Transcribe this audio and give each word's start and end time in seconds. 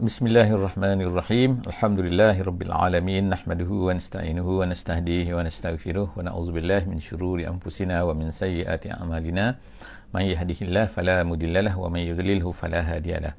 Bismillahirrahmanirrahim. 0.00 1.60
Alhamdulillahirabbil 1.68 2.72
alamin. 2.72 3.28
Nahmaduhu 3.28 3.84
wa 3.84 3.92
nasta'inuhu 3.92 4.64
wa 4.64 4.64
nastahdihi 4.64 5.28
wa 5.36 5.44
nastaghfiruh 5.44 6.16
wa 6.16 6.24
na'udzubillahi 6.24 6.88
min 6.88 7.04
syururi 7.04 7.44
anfusina 7.44 8.00
wa 8.08 8.16
min 8.16 8.32
sayyiati 8.32 8.96
a'malina. 8.96 9.60
Man 10.16 10.24
yahdihillahu 10.24 10.88
fala 10.88 11.20
mudhillalah 11.20 11.76
wa 11.76 11.92
man 11.92 12.00
yudlilhu 12.00 12.48
fala 12.56 12.80
hadiyalah. 12.80 13.36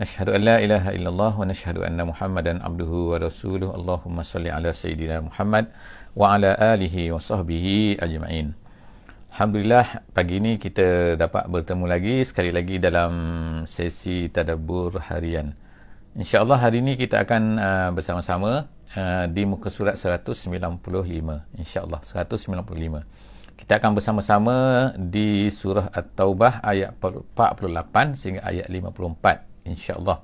Nashhadu 0.00 0.32
an 0.32 0.48
la 0.48 0.56
ilaha 0.64 0.96
illallah 0.96 1.32
wa 1.36 1.44
nashhadu 1.44 1.84
anna 1.84 2.08
Muhammadan 2.08 2.64
abduhu 2.64 3.12
wa 3.12 3.20
rasuluh. 3.20 3.68
Allahumma 3.76 4.24
salli 4.24 4.48
ala 4.48 4.72
sayyidina 4.72 5.28
Muhammad 5.28 5.68
wa 6.16 6.40
ala 6.40 6.56
alihi 6.56 7.12
wa 7.12 7.20
sahbihi 7.20 8.00
ajma'in. 8.00 8.56
Alhamdulillah 9.36 10.08
pagi 10.16 10.40
ini 10.40 10.56
kita 10.56 11.20
dapat 11.20 11.52
bertemu 11.52 11.84
lagi 11.84 12.24
sekali 12.24 12.48
lagi 12.48 12.80
dalam 12.80 13.12
sesi 13.68 14.32
tadabbur 14.32 15.04
harian. 15.04 15.67
InsyaAllah 16.18 16.58
hari 16.58 16.82
ini 16.82 16.98
kita 16.98 17.22
akan 17.22 17.42
uh, 17.62 17.90
bersama-sama 17.94 18.66
uh, 18.98 19.24
di 19.30 19.46
muka 19.46 19.70
surat 19.70 19.94
195. 19.94 20.50
InsyaAllah 21.54 22.02
195. 22.02 23.54
Kita 23.54 23.78
akan 23.78 23.90
bersama-sama 23.94 24.56
di 24.98 25.46
surah 25.46 25.86
At-Taubah 25.94 26.58
ayat 26.66 26.98
48 26.98 28.18
sehingga 28.18 28.42
ayat 28.42 28.66
54. 28.66 29.70
InsyaAllah. 29.70 30.18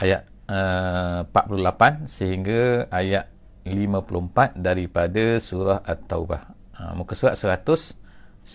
Ayat 0.00 0.24
uh, 0.48 1.28
48 1.28 2.08
sehingga 2.08 2.88
ayat 2.88 3.28
54 3.68 4.56
daripada 4.56 5.36
surah 5.36 5.84
At-Taubah. 5.84 6.56
Uh, 6.72 7.04
muka 7.04 7.12
surat 7.12 7.36
195. 7.36 8.48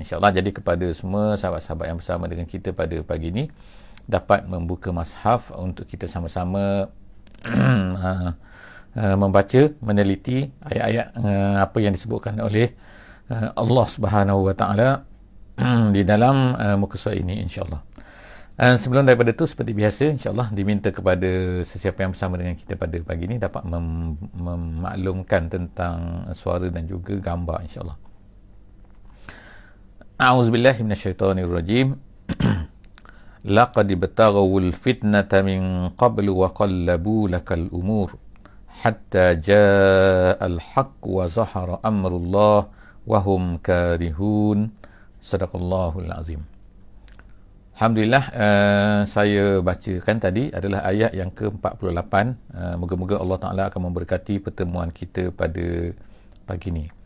InsyaAllah 0.00 0.32
jadi 0.32 0.48
kepada 0.48 0.88
semua 0.96 1.36
sahabat-sahabat 1.36 1.92
yang 1.92 2.00
bersama 2.00 2.24
dengan 2.24 2.48
kita 2.48 2.72
pada 2.72 2.96
pagi 3.04 3.36
ini 3.36 3.52
dapat 4.10 4.44
membuka 4.50 4.90
mashaf 4.90 5.54
untuk 5.54 5.86
kita 5.86 6.10
sama-sama 6.10 6.90
uh, 7.46 8.30
uh, 8.98 9.16
membaca, 9.16 9.70
meneliti 9.78 10.50
ayat-ayat 10.66 11.06
uh, 11.14 11.56
apa 11.62 11.78
yang 11.78 11.94
disebutkan 11.94 12.42
oleh 12.42 12.74
Allah 13.30 13.86
Subhanahu 13.86 14.50
Wa 14.50 14.54
Taala 14.58 15.06
di 15.94 16.02
dalam 16.02 16.58
muka 16.82 16.98
surat 16.98 17.14
ini 17.14 17.38
insya-Allah. 17.46 17.78
Uh, 18.60 18.76
sebelum 18.76 19.08
daripada 19.08 19.32
itu 19.32 19.48
seperti 19.48 19.72
biasa 19.72 20.20
insya-Allah 20.20 20.52
diminta 20.52 20.92
kepada 20.92 21.64
sesiapa 21.64 22.04
yang 22.04 22.12
bersama 22.12 22.36
dengan 22.36 22.52
kita 22.52 22.76
pada 22.76 22.92
pagi 23.00 23.24
ini 23.24 23.40
dapat 23.40 23.64
mem- 23.64 24.20
memaklumkan 24.36 25.48
tentang 25.48 26.28
suara 26.36 26.68
dan 26.68 26.84
juga 26.84 27.16
gambar 27.16 27.64
insya-Allah. 27.64 27.96
A'udzubillahi 30.20 30.84
minasyaitonirrajim 30.84 31.96
laqad 33.44 33.88
ibtaghawul 33.88 34.72
fitnata 34.76 35.40
min 35.40 35.92
qablu 35.96 36.44
wa 36.44 36.52
qallabu 36.52 37.24
lakal 37.24 37.68
umur 37.72 38.20
hatta 38.68 39.36
jaa 39.40 40.36
al-haq 40.36 41.00
wa 41.04 41.24
zahara 41.24 41.80
amrullah 41.80 42.68
wa 43.08 43.18
hum 43.24 43.56
karihun 43.58 44.70
sadaqallahul 45.20 46.12
azim. 46.12 46.44
Alhamdulillah 47.80 48.24
uh, 48.36 49.00
saya 49.08 49.64
bacakan 49.64 50.20
tadi 50.20 50.52
adalah 50.52 50.84
ayat 50.84 51.16
yang 51.16 51.32
ke-48. 51.32 52.12
Uh, 52.52 52.76
moga-moga 52.76 53.16
Allah 53.16 53.38
Taala 53.40 53.62
akan 53.72 53.88
memberkati 53.88 54.36
pertemuan 54.44 54.92
kita 54.92 55.32
pada 55.32 55.96
pagi 56.44 56.68
ini 56.68 56.99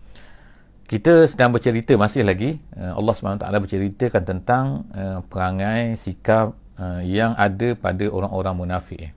kita 0.85 1.25
sedang 1.25 1.51
bercerita 1.51 1.97
masih 1.97 2.23
lagi 2.25 2.61
uh, 2.77 2.97
Allah 2.97 3.13
SWT 3.13 3.45
berceritakan 3.45 4.23
tentang 4.23 4.65
uh, 4.93 5.21
perangai 5.27 5.97
sikap 5.97 6.57
uh, 6.77 7.01
yang 7.01 7.33
ada 7.35 7.73
pada 7.77 8.05
orang-orang 8.09 8.55
munafik 8.55 9.13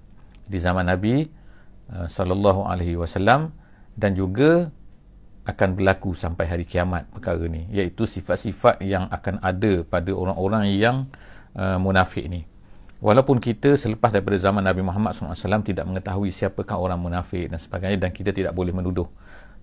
di 0.48 0.58
zaman 0.59 0.88
Nabi 0.88 1.28
sallallahu 1.88 2.68
alaihi 2.68 3.00
wasallam 3.00 3.56
dan 3.96 4.12
juga 4.12 4.68
akan 5.47 5.80
berlaku 5.80 6.12
sampai 6.12 6.44
hari 6.44 6.66
kiamat 6.68 7.08
perkara 7.08 7.47
ni 7.47 7.64
iaitu 7.72 8.03
sifat-sifat 8.03 8.84
yang 8.84 9.08
akan 9.08 9.40
ada 9.40 9.88
pada 9.88 10.12
orang-orang 10.12 10.75
yang 10.75 11.08
uh, 11.56 11.80
munafik 11.80 12.28
ni. 12.28 12.44
Walaupun 13.00 13.40
kita 13.40 13.78
selepas 13.80 14.09
daripada 14.09 14.36
zaman 14.41 14.66
Nabi 14.66 14.81
Muhammad 14.81 15.14
SAW 15.14 15.62
tidak 15.64 15.86
mengetahui 15.86 16.34
siapakah 16.34 16.81
orang 16.81 16.97
munafik 16.97 17.47
dan 17.47 17.62
sebagainya 17.62 17.97
dan 18.02 18.12
kita 18.12 18.34
tidak 18.34 18.58
boleh 18.58 18.74
menuduh 18.74 19.08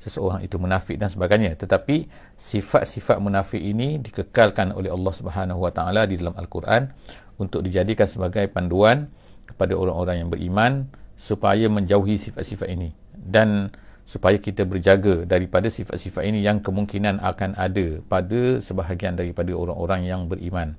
seseorang 0.04 0.44
itu 0.44 0.60
munafik 0.60 1.00
dan 1.00 1.08
sebagainya. 1.08 1.56
Tetapi 1.56 2.04
sifat-sifat 2.36 3.16
munafik 3.24 3.60
ini 3.64 3.96
dikekalkan 4.04 4.76
oleh 4.76 4.92
Allah 4.92 5.12
Subhanahu 5.16 5.64
Wa 5.64 5.72
Taala 5.72 6.04
di 6.04 6.20
dalam 6.20 6.36
Al-Quran 6.36 6.92
untuk 7.40 7.64
dijadikan 7.64 8.04
sebagai 8.04 8.44
panduan 8.52 9.08
kepada 9.48 9.72
orang-orang 9.72 10.20
yang 10.20 10.28
beriman 10.28 10.72
supaya 11.16 11.66
menjauhi 11.72 12.20
sifat-sifat 12.20 12.68
ini 12.68 12.92
dan 13.16 13.72
supaya 14.04 14.36
kita 14.36 14.68
berjaga 14.68 15.24
daripada 15.24 15.72
sifat-sifat 15.72 16.28
ini 16.28 16.44
yang 16.44 16.60
kemungkinan 16.60 17.24
akan 17.24 17.56
ada 17.56 18.04
pada 18.04 18.60
sebahagian 18.60 19.16
daripada 19.16 19.56
orang-orang 19.56 20.04
yang 20.04 20.28
beriman. 20.28 20.76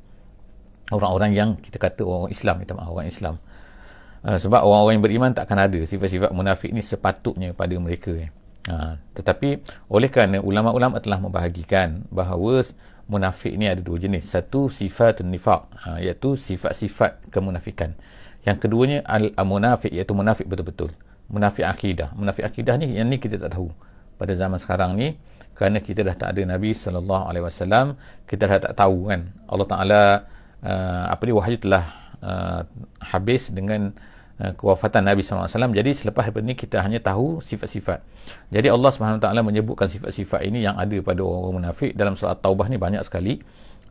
Orang-orang 0.93 1.33
yang 1.33 1.49
kita 1.57 1.81
kata 1.81 2.05
orang 2.05 2.29
Islam 2.29 2.61
kita 2.61 2.77
maaf 2.77 2.93
orang 2.93 3.09
Islam. 3.09 3.35
Sebab 4.25 4.61
orang-orang 4.61 5.01
yang 5.01 5.05
beriman 5.05 5.29
tak 5.33 5.49
akan 5.49 5.69
ada 5.69 5.79
sifat-sifat 5.81 6.29
munafik 6.29 6.69
ini 6.69 6.85
sepatutnya 6.85 7.57
pada 7.57 7.73
mereka 7.81 8.13
eh. 8.13 8.29
Ha, 8.65 8.97
tetapi 9.13 9.61
oleh 9.93 10.09
kerana 10.09 10.41
ulama-ulama 10.41 10.97
telah 10.97 11.21
membahagikan 11.21 12.01
bahawa 12.09 12.65
munafik 13.05 13.53
ini 13.53 13.69
ada 13.69 13.81
dua 13.81 14.01
jenis. 14.01 14.25
Satu 14.25 14.73
sifat 14.73 15.21
nifaq 15.21 15.61
ha, 15.85 16.01
iaitu 16.01 16.33
sifat-sifat 16.33 17.29
kemunafikan. 17.29 17.93
Yang 18.41 18.65
keduanya 18.65 19.05
al-munafik 19.05 19.93
iaitu 19.93 20.13
munafik 20.17 20.49
betul-betul. 20.49 20.93
Munafik 21.29 21.65
akidah. 21.65 22.13
Munafik 22.17 22.45
akidah 22.45 22.77
ni 22.81 22.97
yang 22.97 23.09
ni 23.09 23.21
kita 23.21 23.37
tak 23.37 23.57
tahu 23.57 23.69
pada 24.17 24.33
zaman 24.33 24.57
sekarang 24.57 24.97
ni 24.97 25.17
kerana 25.55 25.79
kita 25.79 26.03
dah 26.03 26.15
tak 26.19 26.35
ada 26.35 26.43
Nabi 26.43 26.75
sallallahu 26.75 27.31
alaihi 27.31 27.45
wasallam, 27.47 27.95
kita 28.27 28.43
dah 28.43 28.59
tak 28.59 28.75
tahu 28.75 29.07
kan. 29.07 29.31
Allah 29.47 29.67
Taala 29.71 30.01
uh, 30.59 31.05
apa 31.15 31.21
ni 31.23 31.31
wahyu 31.31 31.57
telah 31.63 31.85
uh, 32.19 32.61
habis 32.99 33.55
dengan 33.55 33.95
kewafatan 34.35 35.07
Nabi 35.07 35.23
SAW. 35.23 35.47
Jadi 35.47 35.91
selepas 35.96 36.28
daripada 36.28 36.44
ini 36.44 36.56
kita 36.59 36.84
hanya 36.84 37.00
tahu 37.00 37.40
sifat-sifat. 37.40 38.03
Jadi 38.51 38.68
Allah 38.68 38.91
SWT 38.91 39.23
menyebutkan 39.40 39.88
sifat-sifat 39.88 40.44
ini 40.44 40.68
yang 40.68 40.75
ada 40.75 40.97
pada 41.00 41.23
orang-orang 41.23 41.63
munafik 41.63 41.96
dalam 41.96 42.19
surat 42.19 42.44
Taubah 42.44 42.68
ni 42.68 42.75
banyak 42.75 43.03
sekali. 43.07 43.40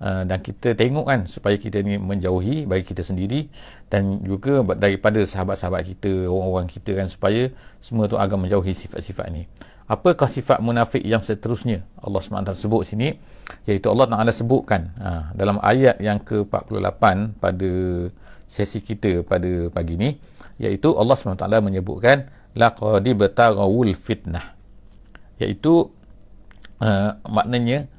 Uh, 0.02 0.26
dan 0.26 0.42
kita 0.42 0.74
tengok 0.74 1.06
kan 1.06 1.22
supaya 1.30 1.54
kita 1.54 1.78
ni 1.78 1.94
menjauhi 2.02 2.66
bagi 2.66 2.82
kita 2.82 3.06
sendiri 3.06 3.46
dan 3.86 4.18
juga 4.26 4.66
daripada 4.74 5.22
sahabat-sahabat 5.22 5.86
kita, 5.86 6.26
orang-orang 6.26 6.66
kita 6.66 6.98
kan 6.98 7.06
supaya 7.06 7.46
semua 7.78 8.10
tu 8.10 8.18
agar 8.18 8.34
menjauhi 8.34 8.74
sifat-sifat 8.74 9.30
ini. 9.30 9.46
Apakah 9.86 10.26
sifat 10.26 10.58
munafik 10.58 11.04
yang 11.04 11.22
seterusnya 11.22 11.86
Allah 12.02 12.18
SWT 12.18 12.56
sebut 12.56 12.82
sini 12.88 13.20
iaitu 13.68 13.86
Allah 13.92 14.10
Taala 14.10 14.32
sebutkan 14.34 14.90
uh, 14.98 15.30
dalam 15.36 15.62
ayat 15.62 16.00
yang 16.02 16.18
ke-48 16.24 17.04
pada 17.38 17.70
sesi 18.48 18.80
kita 18.84 19.24
pada 19.24 19.68
pagi 19.72 19.96
ini 19.98 20.14
iaitu 20.60 20.94
Allah 20.94 21.18
SWT 21.18 21.46
menyebutkan 21.62 22.30
laqad 22.54 23.02
ibtaghawul 23.02 23.92
fitnah. 23.98 24.54
Iaitu 25.42 25.90
uh, 26.78 27.10
maknanya 27.26 27.90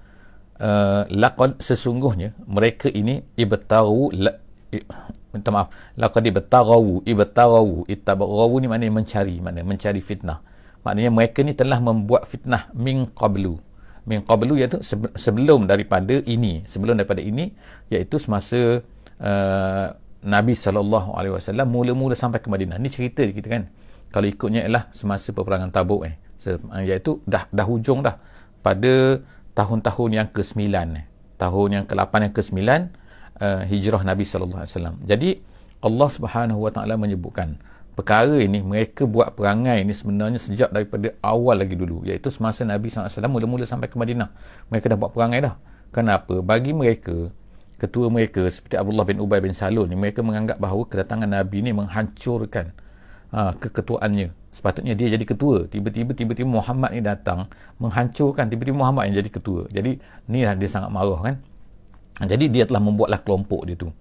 uh, 0.59 1.03
laqad 1.11 1.59
sesungguhnya 1.59 2.31
mereka 2.47 2.87
ini 2.87 3.23
ibtaghu 3.35 4.15
la, 4.15 4.31
minta 5.35 5.51
maaf 5.51 5.67
laqad 5.99 6.23
ibtaghawu 6.31 7.03
ibtaghawu 7.03 7.83
itabaghawu 7.91 8.55
ni 8.63 8.67
maknanya 8.71 8.93
mencari 8.95 9.35
maknanya 9.43 9.67
mencari 9.67 10.01
fitnah. 10.01 10.39
Maknanya 10.87 11.11
mereka 11.11 11.41
ni 11.41 11.57
telah 11.57 11.81
membuat 11.81 12.29
fitnah 12.29 12.71
min 12.71 13.09
qablu. 13.11 13.59
Min 14.05 14.21
qablu 14.21 14.53
iaitu 14.55 14.85
sebelum 15.17 15.65
daripada 15.65 16.21
ini 16.23 16.63
sebelum 16.69 16.95
daripada 16.95 17.25
ini 17.25 17.51
iaitu 17.89 18.21
semasa 18.21 18.85
uh, 19.19 19.87
Nabi 20.25 20.57
SAW 20.57 21.53
mula-mula 21.69 22.17
sampai 22.17 22.41
ke 22.41 22.49
Madinah. 22.49 22.81
Ni 22.81 22.89
cerita 22.89 23.21
kita 23.21 23.47
kan. 23.47 23.69
Kalau 24.09 24.25
ikutnya 24.25 24.65
ialah 24.65 24.89
semasa 24.91 25.29
peperangan 25.29 25.69
tabuk 25.69 26.09
eh. 26.09 26.17
Iaitu 26.81 27.21
dah, 27.29 27.45
dah 27.53 27.65
hujung 27.65 28.01
dah. 28.01 28.17
Pada 28.65 29.21
tahun-tahun 29.53 30.09
yang 30.11 30.27
ke-9 30.33 30.61
eh. 30.97 31.05
Tahun 31.37 31.67
yang 31.69 31.85
ke-8 31.85 32.13
yang 32.25 32.33
ke-9 32.33 32.59
uh, 32.65 33.61
hijrah 33.69 34.01
Nabi 34.01 34.23
SAW. 34.25 35.05
Jadi 35.05 35.29
Allah 35.85 36.09
Subhanahu 36.09 36.65
Wa 36.65 36.71
Taala 36.73 36.97
menyebutkan 36.97 37.61
perkara 37.95 38.41
ini 38.41 38.59
mereka 38.59 39.07
buat 39.07 39.37
perangai 39.37 39.85
ini 39.85 39.95
sebenarnya 39.95 40.41
sejak 40.41 40.69
daripada 40.73 41.15
awal 41.23 41.63
lagi 41.63 41.79
dulu 41.79 42.03
iaitu 42.03 42.27
semasa 42.27 42.67
Nabi 42.67 42.91
SAW 42.91 43.31
mula-mula 43.31 43.63
sampai 43.63 43.87
ke 43.87 43.95
Madinah 43.95 44.35
mereka 44.67 44.91
dah 44.91 44.99
buat 44.99 45.15
perangai 45.15 45.39
dah 45.39 45.55
kenapa 45.95 46.43
bagi 46.43 46.75
mereka 46.75 47.31
ketua 47.75 48.07
mereka 48.07 48.47
seperti 48.47 48.79
Abdullah 48.79 49.03
bin 49.03 49.19
Ubay 49.19 49.43
bin 49.43 49.51
Salul 49.51 49.87
ni 49.91 49.99
mereka 49.99 50.23
menganggap 50.23 50.57
bahawa 50.59 50.87
kedatangan 50.87 51.27
Nabi 51.27 51.59
ni 51.63 51.71
menghancurkan 51.75 52.71
ha, 53.35 53.51
keketuaannya. 53.55 54.31
Sepatutnya 54.55 54.95
dia 54.95 55.11
jadi 55.11 55.25
ketua. 55.27 55.67
Tiba-tiba 55.67 56.15
tiba-tiba 56.15 56.47
Muhammad 56.47 56.95
ni 56.95 57.03
datang 57.03 57.51
menghancurkan. 57.83 58.47
Tiba-tiba 58.47 58.79
Muhammad 58.79 59.11
yang 59.11 59.19
jadi 59.19 59.29
ketua. 59.29 59.67
Jadi 59.67 59.99
ni 60.31 60.47
lah 60.47 60.55
dia 60.55 60.69
sangat 60.71 60.87
marah 60.95 61.19
kan? 61.19 61.35
Ha, 62.23 62.31
jadi 62.31 62.47
dia 62.47 62.63
telah 62.63 62.79
membuatlah 62.79 63.19
kelompok 63.19 63.67
dia 63.67 63.75
tu. 63.75 63.91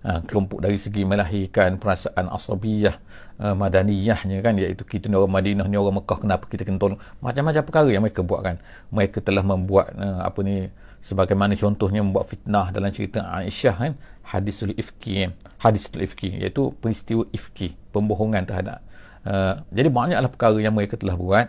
Ha, 0.00 0.24
kelompok 0.24 0.64
dari 0.64 0.80
segi 0.80 1.04
melahirkan 1.04 1.76
perasaan 1.76 2.32
asabiyah 2.32 2.96
uh, 3.38 3.54
madaniyahnya 3.54 4.42
kan? 4.42 4.58
Iaitu 4.58 4.82
kita 4.82 5.06
ni 5.06 5.14
orang 5.14 5.30
Madinah 5.30 5.70
ni 5.70 5.78
orang 5.78 6.02
Mekah 6.02 6.18
kenapa 6.18 6.50
kita 6.50 6.66
kena 6.66 6.82
tolong? 6.82 6.98
Macam-macam 7.22 7.62
perkara 7.62 7.88
yang 7.92 8.02
mereka 8.02 8.26
buat 8.26 8.40
kan? 8.42 8.56
Mereka 8.90 9.22
telah 9.22 9.44
membuat 9.46 9.94
uh, 9.94 10.26
apa 10.26 10.40
ni 10.42 10.72
sebagaimana 11.00 11.56
contohnya 11.56 12.04
membuat 12.04 12.28
fitnah 12.28 12.70
dalam 12.70 12.92
cerita 12.92 13.24
Aisyah 13.24 13.74
kan 13.76 13.92
hadisul 14.24 14.76
ifki 14.76 15.26
kan? 15.26 15.32
hadisul 15.60 16.04
ifki 16.04 16.40
iaitu 16.40 16.72
peristiwa 16.78 17.24
ifki 17.32 17.74
pembohongan 17.90 18.44
terhadap 18.44 18.84
uh, 19.24 19.60
jadi 19.72 19.88
banyaklah 19.88 20.30
perkara 20.30 20.58
yang 20.60 20.76
mereka 20.76 21.00
telah 21.00 21.16
buat 21.16 21.46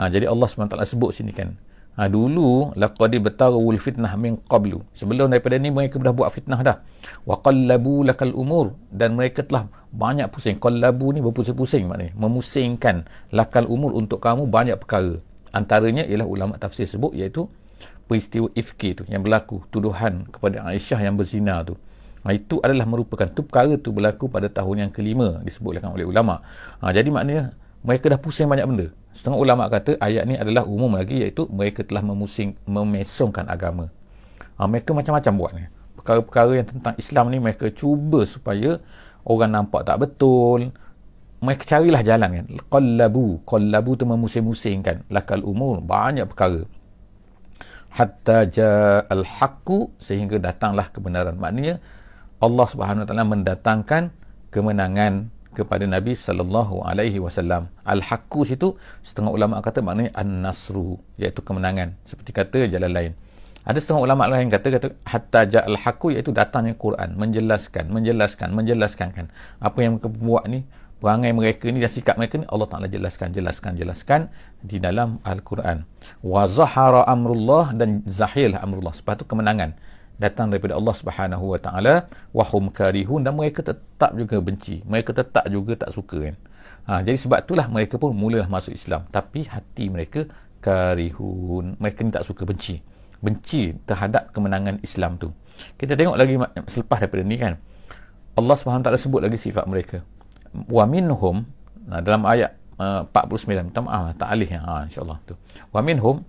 uh, 0.00 0.08
jadi 0.08 0.26
Allah 0.28 0.48
SWT 0.48 0.76
sebut 0.88 1.10
sini 1.12 1.32
kan 1.36 1.56
Ha, 1.94 2.10
dulu 2.10 2.74
laqad 2.74 3.14
batarawul 3.22 3.78
fitnah 3.78 4.18
min 4.18 4.34
qablu. 4.50 4.82
Sebelum 4.98 5.30
daripada 5.30 5.54
ni 5.62 5.70
mereka 5.70 6.02
dah 6.02 6.10
buat 6.10 6.34
fitnah 6.34 6.58
dah. 6.58 6.82
Wa 7.22 7.38
qallabu 7.38 8.02
lakal 8.02 8.34
umur 8.34 8.74
dan 8.90 9.14
mereka 9.14 9.46
telah 9.46 9.70
banyak 9.94 10.26
pusing. 10.26 10.58
Qallabu 10.58 11.14
ni 11.14 11.22
berpusing-pusing 11.22 11.86
maknanya, 11.86 12.10
memusingkan 12.18 13.06
lakal 13.30 13.70
umur 13.70 13.94
untuk 13.94 14.18
kamu 14.18 14.50
banyak 14.50 14.74
perkara. 14.82 15.22
Antaranya 15.54 16.02
ialah 16.02 16.26
ulama 16.26 16.58
tafsir 16.58 16.82
sebut 16.82 17.14
iaitu 17.14 17.46
peristiwa 18.04 18.48
ifki 18.52 19.00
tu 19.00 19.02
yang 19.08 19.24
berlaku 19.24 19.64
tuduhan 19.72 20.28
kepada 20.28 20.64
Aisyah 20.68 21.00
yang 21.04 21.16
berzina 21.16 21.64
tu. 21.64 21.74
Ha, 22.24 22.32
itu 22.32 22.56
adalah 22.64 22.88
merupakan 22.88 23.28
tu 23.28 23.44
perkara 23.44 23.76
tu 23.76 23.92
berlaku 23.92 24.32
pada 24.32 24.48
tahun 24.48 24.88
yang 24.88 24.90
kelima 24.92 25.44
disebutkan 25.44 25.92
oleh 25.92 26.08
ulama. 26.08 26.40
Ha, 26.80 26.88
jadi 26.88 27.12
maknanya 27.12 27.52
mereka 27.84 28.08
dah 28.08 28.16
pusing 28.16 28.48
banyak 28.48 28.64
benda. 28.64 28.86
Setengah 29.12 29.38
ulama 29.38 29.68
kata 29.68 30.00
ayat 30.00 30.24
ni 30.24 30.34
adalah 30.34 30.64
umum 30.64 30.96
lagi 30.96 31.20
iaitu 31.20 31.44
mereka 31.52 31.84
telah 31.84 32.00
memusing 32.00 32.56
memesongkan 32.64 33.44
agama. 33.46 33.92
Ha, 34.56 34.64
mereka 34.64 34.96
macam-macam 34.96 35.32
buat 35.36 35.52
ni. 35.52 35.64
Perkara-perkara 36.00 36.52
yang 36.56 36.68
tentang 36.68 36.94
Islam 36.96 37.24
ni 37.28 37.38
mereka 37.40 37.68
cuba 37.72 38.24
supaya 38.24 38.80
orang 39.28 39.52
nampak 39.52 39.84
tak 39.84 40.00
betul. 40.00 40.72
Mereka 41.44 41.62
carilah 41.68 42.00
jalan 42.00 42.30
kan. 42.40 42.46
Qallabu. 42.72 43.44
Qallabu 43.44 44.00
tu 44.00 44.08
memusing-musingkan. 44.08 45.04
Lakal 45.12 45.44
umur. 45.44 45.84
Banyak 45.84 46.24
perkara. 46.32 46.64
Hatta 47.94 48.50
ja'al 48.50 49.22
haqqu 49.22 49.94
sehingga 50.02 50.42
datanglah 50.42 50.90
kebenaran. 50.90 51.38
Maknanya 51.38 51.78
Allah 52.42 52.66
Subhanahu 52.66 53.06
Wa 53.06 53.08
Taala 53.08 53.24
mendatangkan 53.24 54.02
kemenangan 54.50 55.30
kepada 55.54 55.86
Nabi 55.86 56.18
sallallahu 56.18 56.82
alaihi 56.82 57.22
wasallam. 57.22 57.70
Al-haqqu 57.86 58.42
situ 58.42 58.74
setengah 59.06 59.30
ulama 59.30 59.62
kata 59.62 59.80
maknanya 59.80 60.10
an-nasru 60.18 60.98
iaitu 61.16 61.40
kemenangan 61.46 61.94
seperti 62.04 62.34
kata 62.34 62.66
jalan 62.66 62.90
lain. 62.90 63.12
Ada 63.64 63.80
setengah 63.80 64.02
ulama 64.04 64.28
lain 64.28 64.52
kata 64.52 64.66
kata 64.68 64.88
hatta 65.08 65.40
ja'al 65.48 65.78
haqqu 65.78 66.12
iaitu 66.12 66.34
datangnya 66.34 66.76
Quran 66.76 67.16
menjelaskan, 67.16 67.88
menjelaskan, 67.88 68.52
menjelaskan 68.52 69.08
kan 69.14 69.26
apa 69.62 69.78
yang 69.80 69.96
mereka 69.96 70.10
buat 70.10 70.44
ni 70.50 70.66
perangai 71.04 71.36
mereka 71.36 71.68
ni 71.68 71.84
dan 71.84 71.92
sikap 71.92 72.16
mereka 72.16 72.40
ni 72.40 72.48
Allah 72.48 72.64
Taala 72.64 72.88
jelaskan, 72.88 73.28
jelaskan, 73.36 73.76
jelaskan 73.76 74.20
di 74.64 74.80
dalam 74.80 75.20
Al-Quran. 75.20 75.84
Wa 76.24 76.48
zahara 76.48 77.04
amrullah 77.04 77.76
dan 77.76 78.00
zahil 78.08 78.56
amrullah. 78.56 78.96
Sebab 78.96 79.20
tu 79.20 79.28
kemenangan 79.28 79.76
datang 80.16 80.48
daripada 80.48 80.80
Allah 80.80 80.96
Subhanahu 80.96 81.44
Wa 81.52 81.60
Taala. 81.60 82.08
Wahum 82.32 82.72
karihun 82.72 83.20
dan 83.20 83.36
mereka 83.36 83.60
tetap 83.60 84.16
juga 84.16 84.40
benci. 84.40 84.80
Mereka 84.88 85.12
tetap 85.12 85.44
juga 85.52 85.76
tak 85.76 85.92
suka 85.92 86.32
kan. 86.32 86.36
Ha, 86.88 87.04
jadi 87.04 87.20
sebab 87.20 87.44
itulah 87.44 87.68
mereka 87.68 88.00
pun 88.00 88.16
mula 88.16 88.48
masuk 88.48 88.72
Islam. 88.72 89.04
Tapi 89.12 89.44
hati 89.44 89.92
mereka 89.92 90.24
karihun. 90.64 91.76
Mereka 91.84 92.00
ni 92.00 92.16
tak 92.16 92.24
suka 92.24 92.48
benci. 92.48 92.80
Benci 93.20 93.76
terhadap 93.84 94.32
kemenangan 94.32 94.80
Islam 94.80 95.20
tu. 95.20 95.36
Kita 95.76 96.00
tengok 96.00 96.16
lagi 96.16 96.40
selepas 96.72 96.96
daripada 97.04 97.28
ni 97.28 97.36
kan. 97.36 97.60
Allah 98.40 98.56
Subhanahu 98.56 98.88
Taala 98.88 98.96
sebut 98.96 99.20
lagi 99.20 99.36
sifat 99.36 99.68
mereka 99.68 100.00
wa 100.70 100.84
minhum 100.86 101.42
ha, 101.90 101.98
dalam 101.98 102.22
ayat 102.24 102.54
uh, 102.78 103.02
49 103.10 103.70
minta 103.70 103.82
maaf 103.82 104.14
tak 104.14 104.28
alih 104.30 104.50
ha, 104.58 104.86
insyaallah 104.86 105.18
tu. 105.26 105.34
Wa 105.74 105.82
minhum 105.82 106.22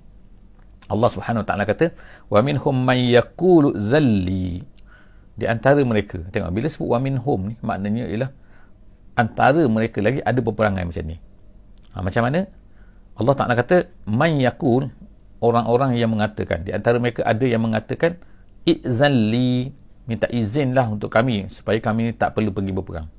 Allah 0.85 1.09
Subhanahu 1.09 1.41
Wa 1.41 1.47
Taala 1.47 1.63
kata 1.65 1.93
wa 2.29 2.39
minhum 2.41 2.75
may 2.75 3.13
yaqulu 3.13 3.77
zalli. 3.77 4.61
Di 5.35 5.45
antara 5.45 5.83
mereka 5.83 6.21
tengok 6.31 6.51
bila 6.53 6.67
sebut 6.71 6.89
wa 6.95 6.99
minhum 7.01 7.39
ni 7.51 7.55
maknanya 7.59 8.07
ialah 8.07 8.31
antara 9.19 9.65
mereka 9.67 9.99
lagi 9.99 10.19
ada 10.21 10.39
peperangan 10.41 10.85
macam 10.89 11.05
ni. 11.05 11.17
Ha, 11.93 12.01
macam 12.01 12.21
mana? 12.25 12.39
Allah 13.15 13.33
Taala 13.37 13.53
kata 13.55 13.87
may 14.09 14.41
yaqul 14.43 14.91
orang-orang 15.39 15.95
yang 15.95 16.11
mengatakan. 16.11 16.65
Di 16.65 16.73
antara 16.73 16.97
mereka 16.97 17.21
ada 17.23 17.45
yang 17.45 17.63
mengatakan 17.63 18.17
izalli 18.65 19.71
minta 20.05 20.29
izinlah 20.29 20.85
untuk 20.89 21.09
kami 21.09 21.49
supaya 21.49 21.81
kami 21.81 22.13
tak 22.13 22.37
perlu 22.37 22.53
pergi 22.53 22.71
berperang 22.73 23.09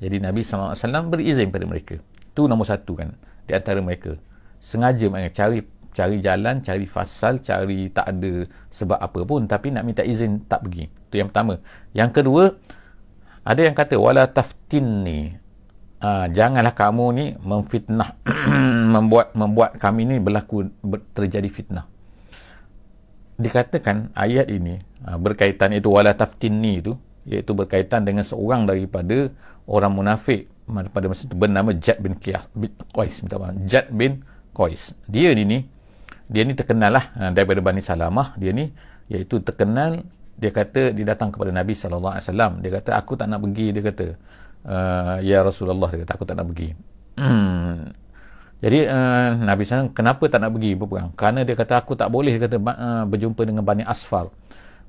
jadi 0.00 0.16
Nabi 0.18 0.40
SAW 0.40 1.12
berizin 1.12 1.52
pada 1.52 1.68
mereka 1.68 2.00
tu 2.32 2.48
nombor 2.48 2.66
satu 2.66 2.96
kan 2.96 3.12
di 3.44 3.52
antara 3.52 3.84
mereka 3.84 4.16
sengaja 4.60 5.06
mereka 5.12 5.44
cari 5.44 5.60
cari 5.90 6.22
jalan, 6.22 6.62
cari 6.62 6.86
fasal, 6.86 7.42
cari 7.42 7.90
tak 7.90 8.06
ada 8.16 8.46
sebab 8.70 8.98
apa 8.98 9.20
pun 9.26 9.44
tapi 9.50 9.74
nak 9.74 9.84
minta 9.84 10.06
izin 10.06 10.46
tak 10.46 10.66
pergi. 10.66 10.86
Itu 10.86 11.18
yang 11.18 11.28
pertama. 11.34 11.58
Yang 11.90 12.10
kedua, 12.22 12.42
ada 13.42 13.60
yang 13.60 13.74
kata 13.74 13.98
wala 13.98 14.30
taftinni. 14.30 15.36
Ha, 16.00 16.32
janganlah 16.32 16.72
kamu 16.72 17.06
ni 17.12 17.26
memfitnah 17.44 18.16
membuat 18.96 19.36
membuat 19.36 19.76
kami 19.76 20.08
ni 20.08 20.16
berlaku 20.16 20.72
ber, 20.80 21.04
terjadi 21.12 21.44
fitnah. 21.52 21.84
Dikatakan 23.36 24.16
ayat 24.16 24.48
ini 24.48 24.80
ha, 25.04 25.20
berkaitan 25.20 25.76
itu 25.76 25.92
wala 25.92 26.16
taftinni 26.16 26.80
itu 26.80 26.96
iaitu 27.28 27.52
berkaitan 27.52 28.08
dengan 28.08 28.24
seorang 28.24 28.64
daripada 28.64 29.28
orang 29.70 29.94
munafik 29.94 30.50
pada 30.70 31.06
masa 31.10 31.26
itu 31.26 31.34
bernama 31.34 31.70
Jad 31.74 31.98
bin 32.02 32.14
Qais 32.18 32.46
bin 32.54 32.70
Qais 32.94 33.14
minta 33.22 33.38
maaf. 33.38 33.54
Jad 33.66 33.86
bin 33.90 34.22
Qais. 34.54 34.94
Dia 35.06 35.30
ni 35.34 35.42
ni 35.46 35.58
dia 36.30 36.46
ni 36.46 36.54
terkenal 36.54 36.94
lah 36.94 37.04
uh, 37.18 37.30
daripada 37.34 37.58
Bani 37.62 37.82
Salamah 37.82 38.38
dia 38.38 38.54
ni 38.54 38.70
iaitu 39.10 39.42
terkenal 39.42 40.06
dia 40.38 40.50
kata 40.54 40.94
dia 40.94 41.04
datang 41.04 41.34
kepada 41.34 41.50
Nabi 41.50 41.74
SAW 41.74 42.62
dia 42.62 42.70
kata 42.70 42.90
aku 42.96 43.18
tak 43.18 43.26
nak 43.30 43.42
pergi 43.42 43.66
dia 43.74 43.82
kata. 43.82 44.06
Uh, 44.60 45.16
ya 45.24 45.40
Rasulullah 45.40 45.88
dia 45.90 46.06
kata 46.06 46.12
aku 46.14 46.24
tak 46.26 46.36
nak 46.38 46.46
pergi. 46.54 46.68
Jadi 48.62 48.78
uh, 48.84 49.30
Nabi 49.40 49.62
SAW 49.64 49.90
kenapa 49.90 50.24
tak 50.28 50.40
nak 50.44 50.52
pergi? 50.54 50.76
berperang 50.76 51.10
kerana 51.18 51.42
dia 51.42 51.56
kata 51.56 51.80
aku 51.80 51.96
tak 51.96 52.12
boleh 52.12 52.36
dia 52.38 52.46
kata 52.46 52.56
uh, 52.60 53.04
berjumpa 53.10 53.42
dengan 53.42 53.66
Bani 53.66 53.82
Asfar. 53.82 54.30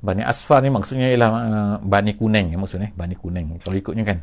Bani 0.02 0.26
Asfar 0.26 0.66
ni 0.66 0.70
maksudnya 0.74 1.14
ialah 1.14 1.30
uh, 1.30 1.76
Bani 1.82 2.18
Kuning 2.18 2.54
maksudnya 2.58 2.90
Bani 2.94 3.14
Kuning 3.18 3.62
kalau 3.62 3.78
ikutnya 3.78 4.04
kan 4.06 4.18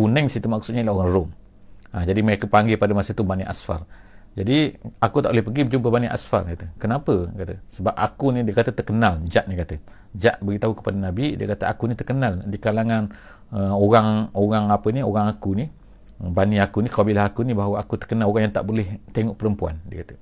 Kuning 0.00 0.32
situ 0.32 0.48
maksudnya 0.48 0.80
ialah 0.80 1.04
orang 1.04 1.10
Rom 1.12 1.28
uh, 1.92 2.04
jadi 2.08 2.20
mereka 2.24 2.48
panggil 2.48 2.80
pada 2.80 2.96
masa 2.96 3.12
itu 3.12 3.20
Bani 3.20 3.44
Asfar 3.44 3.84
jadi 4.38 4.78
aku 5.02 5.26
tak 5.26 5.34
boleh 5.34 5.42
pergi 5.42 5.60
berjumpa 5.66 5.88
Bani 5.90 6.06
Asfar 6.06 6.46
kata. 6.46 6.70
Kenapa? 6.78 7.34
Kata. 7.34 7.58
Sebab 7.66 7.90
aku 7.90 8.30
ni 8.30 8.46
dia 8.46 8.54
kata 8.54 8.70
terkenal. 8.70 9.18
Jad 9.26 9.50
ni 9.50 9.58
kata. 9.58 9.82
Jad 10.14 10.38
beritahu 10.38 10.78
kepada 10.78 10.98
Nabi 10.98 11.34
dia 11.34 11.50
kata 11.50 11.66
aku 11.66 11.90
ni 11.90 11.94
terkenal 11.98 12.46
di 12.46 12.58
kalangan 12.58 13.10
uh, 13.50 13.74
orang 13.74 14.30
orang 14.34 14.70
apa 14.70 14.90
ni 14.90 15.02
orang 15.02 15.30
aku 15.30 15.54
ni 15.54 15.66
Bani 16.20 16.60
aku 16.60 16.84
ni 16.84 16.92
kabilah 16.92 17.32
aku 17.32 17.48
ni 17.48 17.56
bahawa 17.56 17.80
aku 17.80 17.96
terkenal 17.96 18.28
orang 18.28 18.50
yang 18.50 18.54
tak 18.54 18.68
boleh 18.68 19.00
tengok 19.10 19.34
perempuan 19.40 19.80
dia 19.88 20.04
kata. 20.04 20.14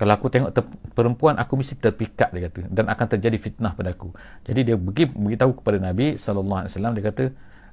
Kalau 0.00 0.12
aku 0.16 0.26
tengok 0.32 0.50
perempuan 0.96 1.36
aku 1.36 1.60
mesti 1.60 1.76
terpikat 1.76 2.32
dia 2.32 2.48
kata 2.48 2.70
dan 2.70 2.88
akan 2.88 3.06
terjadi 3.18 3.36
fitnah 3.36 3.76
pada 3.76 3.92
aku. 3.92 4.14
Jadi 4.46 4.72
dia 4.72 4.76
pergi 4.78 5.04
beritahu 5.10 5.60
kepada 5.60 5.76
Nabi 5.82 6.16
sallallahu 6.16 6.64
alaihi 6.64 6.72
wasallam 6.72 6.92
dia 6.96 7.04
kata 7.12 7.24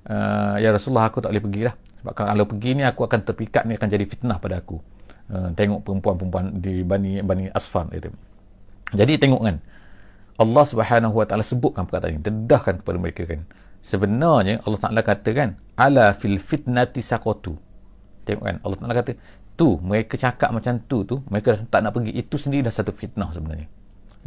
uh, 0.08 0.56
ya 0.58 0.72
Rasulullah 0.74 1.12
aku 1.12 1.20
tak 1.22 1.36
boleh 1.36 1.44
pergilah. 1.44 1.76
Sebab 2.04 2.14
kalau 2.14 2.46
pergi 2.48 2.70
ni 2.78 2.84
aku 2.86 3.04
akan 3.04 3.20
terpikat 3.26 3.64
ni 3.68 3.76
akan 3.76 3.88
jadi 3.90 4.06
fitnah 4.08 4.38
pada 4.40 4.64
aku. 4.64 4.80
Uh, 5.28 5.52
tengok 5.54 5.84
perempuan-perempuan 5.84 6.64
di 6.64 6.88
Bani 6.88 7.20
Bani 7.20 7.52
Asfar 7.52 7.92
itu. 7.92 8.08
Jadi 8.96 9.20
tengok 9.20 9.42
kan 9.44 9.60
Allah 10.40 10.64
Subhanahu 10.64 11.14
Wa 11.18 11.26
Taala 11.28 11.44
sebutkan 11.44 11.84
perkataan 11.84 12.18
ini, 12.18 12.24
dedahkan 12.24 12.80
kepada 12.80 12.98
mereka 13.02 13.28
kan. 13.28 13.44
Sebenarnya 13.84 14.64
Allah 14.64 14.80
Taala 14.80 15.02
katakan 15.04 15.60
ala 15.76 16.16
fil 16.16 16.40
fitnati 16.40 17.04
saqatu. 17.04 17.60
Tengok 18.24 18.44
kan 18.44 18.56
Allah 18.64 18.78
Taala 18.80 18.96
kata 18.96 19.12
tu 19.58 19.82
mereka 19.82 20.16
cakap 20.16 20.54
macam 20.54 20.78
tu 20.86 21.02
tu 21.02 21.18
mereka 21.34 21.58
tak 21.68 21.82
nak 21.82 21.98
pergi 21.98 22.14
itu 22.14 22.38
sendiri 22.38 22.70
dah 22.70 22.72
satu 22.72 22.94
fitnah 22.94 23.34
sebenarnya 23.34 23.66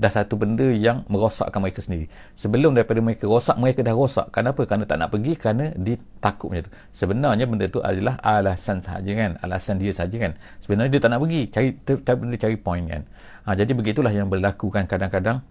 dah 0.01 0.09
satu 0.09 0.41
benda 0.41 0.65
yang 0.65 1.05
merosakkan 1.13 1.61
mereka 1.61 1.85
sendiri. 1.85 2.09
Sebelum 2.33 2.73
daripada 2.73 3.05
mereka 3.05 3.29
rosak 3.29 3.61
mereka 3.61 3.85
dah 3.85 3.93
rosak. 3.93 4.33
Kenapa? 4.33 4.65
Kerana 4.65 4.89
tak 4.89 4.97
nak 4.97 5.13
pergi 5.13 5.33
kerana 5.37 5.77
dia 5.77 6.01
takut 6.25 6.49
macam 6.49 6.73
tu. 6.73 6.73
Sebenarnya 6.97 7.45
benda 7.45 7.69
tu 7.69 7.85
adalah 7.85 8.17
alasan 8.25 8.81
sahaja 8.81 9.13
kan? 9.13 9.37
Alasan 9.45 9.77
dia 9.77 9.93
sahaja 9.93 10.17
kan? 10.17 10.33
Sebenarnya 10.65 10.97
dia 10.97 11.01
tak 11.05 11.11
nak 11.13 11.21
pergi. 11.21 11.41
Cari 11.53 11.69
cari 11.85 12.17
benda 12.17 12.37
cari 12.41 12.57
point 12.57 12.85
kan? 12.89 13.03
Ha, 13.45 13.49
jadi 13.53 13.73
begitulah 13.77 14.13
yang 14.13 14.33
berlaku 14.33 14.73
kan? 14.73 14.89
Kadang-kadang 14.89 15.45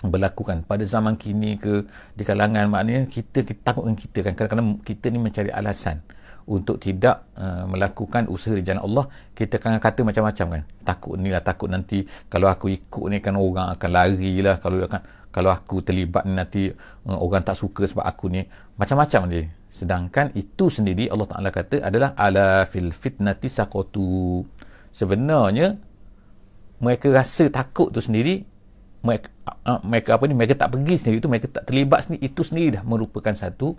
berlaku 0.00 0.44
kan 0.44 0.64
pada 0.64 0.84
zaman 0.84 1.16
kini 1.20 1.56
ke 1.60 1.84
di 2.16 2.24
kalangan 2.24 2.68
maknanya 2.68 3.08
kita, 3.12 3.44
kita 3.44 3.60
takutkan 3.60 3.92
kita 3.92 4.18
kan? 4.24 4.32
Kadang-kadang 4.32 4.68
kita 4.80 5.12
ni 5.12 5.20
mencari 5.20 5.52
alasan 5.52 6.00
untuk 6.46 6.78
tidak 6.78 7.26
uh, 7.34 7.66
melakukan 7.66 8.30
usaha 8.30 8.54
di 8.54 8.62
jalan 8.62 8.86
Allah 8.86 9.04
kita 9.34 9.58
akan 9.58 9.82
kata 9.82 10.00
macam-macam 10.06 10.46
kan. 10.58 10.62
Takut 10.86 11.14
ni 11.18 11.28
lah 11.34 11.42
takut 11.42 11.66
nanti 11.66 12.06
kalau 12.30 12.46
aku 12.46 12.70
ikut 12.70 13.04
ni 13.10 13.18
kan 13.18 13.34
orang 13.34 13.74
akan 13.74 13.90
lari 13.90 14.38
lah 14.42 14.62
kalau 14.62 14.78
akan 14.86 15.00
kalau 15.34 15.50
aku 15.52 15.82
terlibat 15.82 16.24
ni 16.24 16.38
nanti 16.38 16.70
uh, 16.70 17.18
orang 17.18 17.42
tak 17.42 17.58
suka 17.58 17.84
sebab 17.90 18.06
aku 18.06 18.30
ni. 18.30 18.46
Macam-macam 18.78 19.20
dia. 19.26 19.42
Sedangkan 19.68 20.32
itu 20.32 20.72
sendiri 20.72 21.10
Allah 21.10 21.28
Taala 21.28 21.50
kata 21.52 21.82
adalah 21.82 22.14
ala 22.16 22.64
fil 22.64 22.94
fitnati 22.94 23.50
saqatu. 23.50 24.40
Sebenarnya 24.94 25.76
mereka 26.80 27.12
rasa 27.12 27.48
takut 27.52 27.92
tu 27.92 28.00
sendiri 28.00 28.40
mereka, 29.04 29.28
uh, 29.66 29.80
mereka 29.82 30.16
apa 30.16 30.24
ni 30.26 30.34
mereka 30.34 30.54
tak 30.58 30.74
pergi 30.74 30.94
sendiri 30.98 31.16
itu 31.22 31.28
mereka 31.30 31.46
tak 31.50 31.64
terlibat 31.68 32.06
sendiri 32.06 32.20
itu 32.26 32.40
sendiri 32.42 32.68
dah 32.80 32.82
merupakan 32.82 33.32
satu 33.32 33.76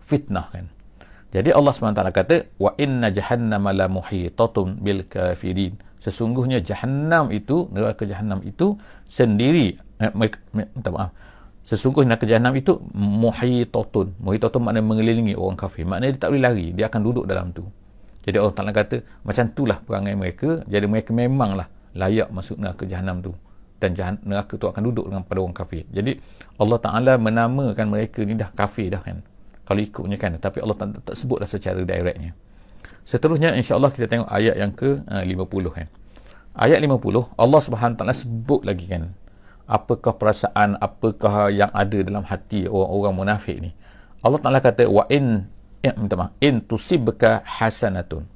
fitnah 0.00 0.48
kan 0.50 0.66
jadi 1.30 1.54
Allah 1.54 1.70
SWT 1.70 2.02
kata 2.10 2.36
wa 2.58 2.74
inna 2.74 3.14
jahannama 3.14 3.70
la 3.70 3.86
muhitatun 3.86 4.82
bil 4.82 5.06
kafirin. 5.06 5.78
Sesungguhnya 6.02 6.58
jahannam 6.58 7.30
itu 7.30 7.70
neraka 7.70 8.02
jahannam 8.02 8.42
itu 8.42 8.74
sendiri 9.06 9.78
eh, 10.02 10.10
minta 10.50 10.90
maaf. 10.90 11.14
Sesungguhnya 11.62 12.18
neraka 12.18 12.26
jahannam 12.26 12.58
itu 12.58 12.82
muhitatun. 12.98 14.18
Muhitatun 14.18 14.58
maknanya 14.58 14.86
mengelilingi 14.90 15.34
orang 15.38 15.54
kafir. 15.54 15.86
Maknanya 15.86 16.18
dia 16.18 16.20
tak 16.26 16.28
boleh 16.34 16.42
lari 16.42 16.66
dia 16.74 16.84
akan 16.90 17.00
duduk 17.06 17.24
dalam 17.30 17.54
tu. 17.54 17.62
Jadi 18.20 18.36
Allah 18.36 18.52
Ta'ala 18.52 18.70
kata 18.74 18.96
macam 19.22 19.44
itulah 19.54 19.78
perangai 19.86 20.14
mereka. 20.18 20.66
Jadi 20.66 20.86
mereka 20.90 21.14
memanglah 21.14 21.70
layak 21.94 22.34
masuk 22.34 22.58
neraka 22.58 22.90
jahannam 22.90 23.22
tu. 23.22 23.32
Dan 23.80 23.96
jahan, 23.96 24.18
neraka 24.26 24.60
tu 24.60 24.66
akan 24.68 24.82
duduk 24.82 25.08
dengan 25.08 25.22
pada 25.24 25.40
orang 25.40 25.56
kafir. 25.56 25.86
Jadi 25.94 26.18
Allah 26.58 26.78
Ta'ala 26.82 27.12
menamakan 27.22 27.86
mereka 27.86 28.26
ni 28.26 28.34
dah 28.34 28.50
kafir 28.50 28.90
dah 28.90 28.98
kan 28.98 29.22
kalau 29.70 29.80
ikutnya 29.86 30.18
kan 30.18 30.34
tapi 30.42 30.58
Allah 30.58 30.74
tak, 30.74 30.98
tak 31.06 31.14
sebutlah 31.14 31.46
secara 31.46 31.78
directnya. 31.86 32.34
Seterusnya 33.06 33.54
insyaAllah 33.54 33.94
kita 33.94 34.10
tengok 34.10 34.26
ayat 34.26 34.58
yang 34.58 34.74
ke 34.74 34.98
uh, 35.06 35.22
50 35.22 35.46
kan 35.70 35.86
ayat 36.56 36.78
50 36.82 37.38
Allah 37.38 37.60
Ta'ala 37.94 38.14
sebut 38.14 38.66
lagi 38.66 38.90
kan. 38.90 39.14
Apakah 39.70 40.18
perasaan 40.18 40.74
apakah 40.82 41.46
yang 41.54 41.70
ada 41.70 41.98
dalam 42.02 42.26
hati 42.26 42.66
orang-orang 42.66 43.14
munafik 43.14 43.56
ni? 43.62 43.70
Allah 44.20 44.42
Taala 44.42 44.58
kata 44.58 44.90
wa 44.90 45.06
in 45.06 45.46
ya, 45.80 45.94
minta 45.94 46.18
maaf. 46.18 46.34
In 46.42 46.58
tusibka 46.66 47.46
hasanatun. 47.46 48.26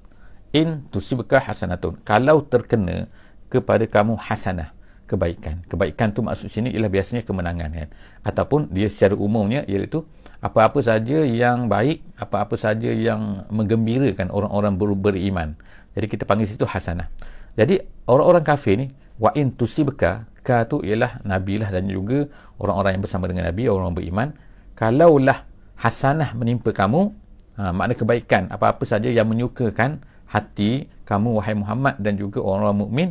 In 0.55 0.87
tusibka 0.95 1.43
hasanatun. 1.43 1.99
Kalau 2.07 2.47
terkena 2.47 3.11
kepada 3.51 3.83
kamu 3.91 4.15
hasanah 4.15 4.71
kebaikan. 5.11 5.67
Kebaikan 5.67 6.15
tu 6.15 6.23
maksud 6.23 6.55
sini 6.55 6.71
ialah 6.71 6.89
biasanya 6.89 7.27
kemenangan 7.27 7.71
kan. 7.75 7.89
Ataupun 8.23 8.71
dia 8.71 8.87
secara 8.87 9.19
umumnya 9.19 9.67
iaitu 9.67 10.07
apa-apa 10.45 10.85
saja 10.85 11.25
yang 11.25 11.73
baik 11.73 12.05
apa-apa 12.21 12.53
saja 12.61 12.93
yang 12.93 13.49
menggembirakan 13.49 14.29
orang-orang 14.29 14.77
ber- 14.77 15.01
beriman. 15.01 15.57
Jadi 15.97 16.07
kita 16.13 16.29
panggil 16.29 16.45
situ 16.45 16.69
hasanah. 16.69 17.09
Jadi 17.57 17.81
orang-orang 18.05 18.45
kafir 18.45 18.77
ni 18.77 18.93
wa 19.17 19.33
in 19.33 19.57
tusibka 19.57 20.29
ka 20.45 20.69
tu 20.69 20.85
ialah 20.85 21.25
nabi 21.25 21.57
lah 21.57 21.73
dan 21.73 21.89
juga 21.89 22.29
orang-orang 22.61 23.01
yang 23.01 23.03
bersama 23.09 23.25
dengan 23.25 23.49
nabi 23.49 23.73
orang 23.73 23.97
beriman. 23.97 24.29
Kalaulah 24.77 25.49
hasanah 25.81 26.37
menimpa 26.37 26.77
kamu 26.77 27.09
ha, 27.57 27.73
makna 27.73 27.97
kebaikan 27.97 28.53
apa-apa 28.53 28.85
saja 28.85 29.09
yang 29.09 29.25
menyukakan 29.25 30.05
hati 30.29 30.93
kamu 31.09 31.41
wahai 31.41 31.57
Muhammad 31.57 31.97
dan 32.05 32.21
juga 32.21 32.45
orang-orang 32.45 32.79
mukmin 32.85 33.09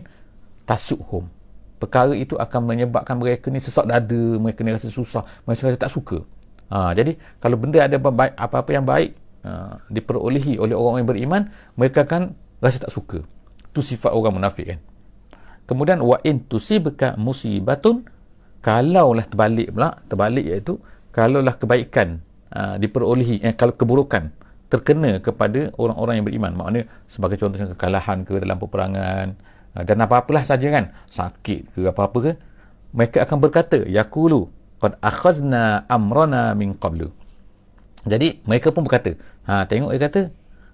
tasukhum. 0.69 1.25
Perkara 1.81 2.13
itu 2.13 2.37
akan 2.37 2.61
menyebabkan 2.61 3.17
mereka 3.17 3.49
ni 3.49 3.57
sesak 3.57 3.89
dada 3.89 4.21
mereka 4.37 4.61
ni 4.61 4.69
rasa 4.69 4.93
susah 4.93 5.25
mereka 5.49 5.73
rasa 5.73 5.81
tak 5.81 5.91
suka 5.91 6.21
ha, 6.72 6.96
jadi 6.96 7.17
kalau 7.41 7.60
benda 7.60 7.84
ada 7.84 7.98
apa-apa 7.98 8.70
yang 8.72 8.86
baik 8.88 9.17
ha, 9.43 9.79
diperolehi 9.91 10.62
oleh 10.62 10.75
orang 10.77 11.03
yang 11.03 11.10
beriman 11.10 11.41
mereka 11.75 12.08
akan 12.08 12.38
rasa 12.63 12.88
tak 12.88 12.93
suka. 12.96 13.20
Itu 13.74 13.84
sifat 13.84 14.15
orang 14.15 14.39
munafik 14.39 14.72
kan. 14.72 14.79
Kemudian 15.63 16.00
wa 16.03 16.20
in 16.24 16.43
tusibka 16.48 17.15
musibatun 17.20 18.08
kalaulah 18.63 19.27
terbalik 19.27 19.75
pula 19.75 19.96
terbalik 20.08 20.43
iaitu 20.43 20.79
kalaulah 21.12 21.55
kebaikan 21.55 22.24
uh, 22.55 22.75
diperolehi 22.79 23.43
eh, 23.43 23.55
kalau 23.55 23.75
keburukan 23.75 24.32
terkena 24.72 25.20
kepada 25.24 25.72
orang-orang 25.79 26.20
yang 26.20 26.25
beriman. 26.27 26.51
Maknanya 26.55 26.84
sebagai 27.08 27.39
contohnya 27.39 27.72
kekalahan 27.75 28.27
ke 28.27 28.34
dalam 28.43 28.58
peperangan 28.60 29.27
uh, 29.75 29.84
dan 29.84 29.98
apa-apalah 30.03 30.43
saja 30.43 30.67
kan. 30.67 30.91
Sakit 31.08 31.75
ke 31.75 31.79
apa-apa 31.88 32.17
ke 32.20 32.32
mereka 32.93 33.25
akan 33.25 33.38
berkata 33.41 33.79
yaqulu 33.88 34.48
qad 34.83 34.99
akhazna 34.99 35.87
amrana 35.87 36.51
min 36.59 36.75
qablu. 36.75 37.07
Jadi 38.03 38.43
mereka 38.43 38.75
pun 38.75 38.83
berkata 38.83 39.15
ha 39.47 39.63
tengok 39.63 39.95
dia 39.95 40.01
kata 40.03 40.21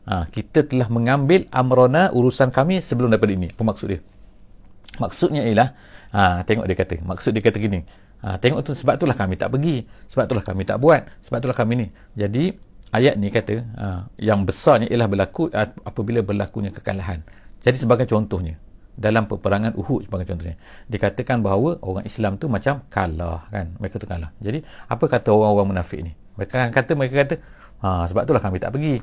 ha, 0.09 0.25
kita 0.25 0.65
telah 0.65 0.89
mengambil 0.89 1.45
amrona 1.53 2.09
urusan 2.09 2.49
kami 2.49 2.81
sebelum 2.81 3.13
daripada 3.13 3.37
ini. 3.37 3.53
Apa 3.53 3.61
maksud 3.61 3.87
dia? 3.93 4.01
Maksudnya 4.97 5.45
ialah 5.45 5.69
ha, 6.09 6.41
tengok 6.41 6.65
dia 6.65 6.73
kata. 6.73 6.95
Maksud 7.05 7.37
dia 7.37 7.43
kata 7.45 7.57
gini 7.61 7.85
ha, 8.25 8.41
tengok 8.41 8.65
tu 8.65 8.73
sebab 8.73 8.97
itulah 8.97 9.13
kami 9.13 9.37
tak 9.37 9.53
pergi 9.53 9.85
sebab 10.09 10.25
itulah 10.25 10.41
kami 10.41 10.65
tak 10.65 10.81
buat 10.81 11.05
sebab 11.21 11.37
itulah 11.45 11.57
kami 11.57 11.73
ni. 11.85 11.87
Jadi 12.17 12.49
ayat 12.89 13.13
ni 13.21 13.29
kata 13.29 13.55
ha, 13.77 13.85
yang 14.17 14.41
besarnya 14.41 14.89
ialah 14.89 15.05
berlaku 15.05 15.53
apabila 15.85 16.25
berlakunya 16.25 16.73
kekalahan. 16.73 17.21
Jadi 17.61 17.77
sebagai 17.77 18.09
contohnya 18.09 18.57
dalam 19.00 19.32
peperangan 19.32 19.72
Uhud 19.79 20.12
sebagai 20.12 20.27
contohnya. 20.27 20.60
Dikatakan 20.91 21.39
bahawa 21.39 21.79
orang 21.79 22.03
Islam 22.03 22.36
tu 22.36 22.51
macam 22.51 22.84
kalah 22.91 23.48
kan? 23.48 23.72
Mereka 23.79 23.96
tu 23.96 24.06
kalah. 24.06 24.36
Jadi 24.44 24.60
apa 24.91 25.03
kata 25.08 25.32
orang-orang 25.32 25.68
munafik 25.72 26.03
ni? 26.03 26.12
Mereka 26.36 26.75
kata 26.75 26.91
mereka 27.00 27.15
kata 27.24 27.36
ha, 27.79 28.03
sebab 28.12 28.27
itulah 28.27 28.44
kami 28.44 28.60
tak 28.60 28.75
pergi. 28.75 29.00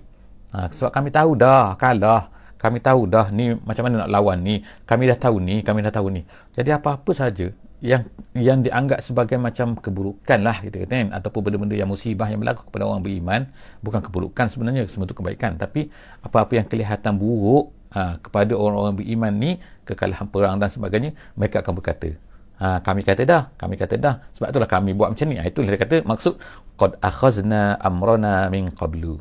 Ha, 0.52 0.68
sebab 0.68 0.92
kami 0.92 1.08
tahu 1.08 1.30
dah 1.40 1.72
kalah. 1.80 2.28
Kami 2.56 2.80
tahu 2.80 3.04
dah 3.08 3.28
ni 3.32 3.52
macam 3.52 3.88
mana 3.88 4.04
nak 4.04 4.10
lawan 4.12 4.44
ni. 4.44 4.60
Kami 4.84 5.08
dah 5.08 5.16
tahu 5.16 5.40
ni 5.40 5.64
kami 5.64 5.80
dah 5.80 5.92
tahu 5.92 6.12
ni. 6.12 6.28
Jadi 6.52 6.76
apa-apa 6.76 7.12
saja 7.16 7.48
yang 7.84 8.08
yang 8.32 8.64
dianggap 8.64 9.04
sebagai 9.04 9.36
macam 9.36 9.76
keburukan 9.76 10.40
lah 10.40 10.64
kita 10.64 10.88
kata 10.88 10.92
kan? 10.92 11.08
Ataupun 11.12 11.40
benda-benda 11.44 11.76
yang 11.76 11.88
musibah 11.88 12.28
yang 12.28 12.40
berlaku 12.40 12.68
kepada 12.72 12.88
orang 12.88 13.04
beriman 13.04 13.48
bukan 13.84 14.00
keburukan 14.00 14.48
sebenarnya 14.48 14.88
semua 14.88 15.04
itu 15.04 15.16
kebaikan. 15.16 15.60
Tapi 15.60 15.92
apa-apa 16.24 16.56
yang 16.56 16.66
kelihatan 16.68 17.20
buruk 17.20 17.75
ha, 17.92 18.18
kepada 18.18 18.56
orang-orang 18.56 19.02
beriman 19.02 19.32
ni 19.34 19.50
kekalahan 19.86 20.26
perang 20.26 20.56
dan 20.58 20.70
sebagainya 20.72 21.14
mereka 21.38 21.62
akan 21.62 21.74
berkata 21.76 22.16
ha, 22.60 22.80
kami 22.80 23.04
kata 23.04 23.22
dah 23.24 23.42
kami 23.56 23.74
kata 23.76 23.94
dah. 24.00 24.14
Sebab 24.36 24.52
itulah 24.52 24.68
kami 24.68 24.96
buat 24.96 25.12
macam 25.12 25.26
ni. 25.28 25.36
Ha, 25.40 25.48
itulah 25.48 25.68
dia 25.72 25.80
kata 25.80 25.96
maksud 26.04 26.40
qad 26.76 26.96
akhazna 27.00 27.76
amrana 27.80 28.48
min 28.48 28.72
qablu. 28.72 29.20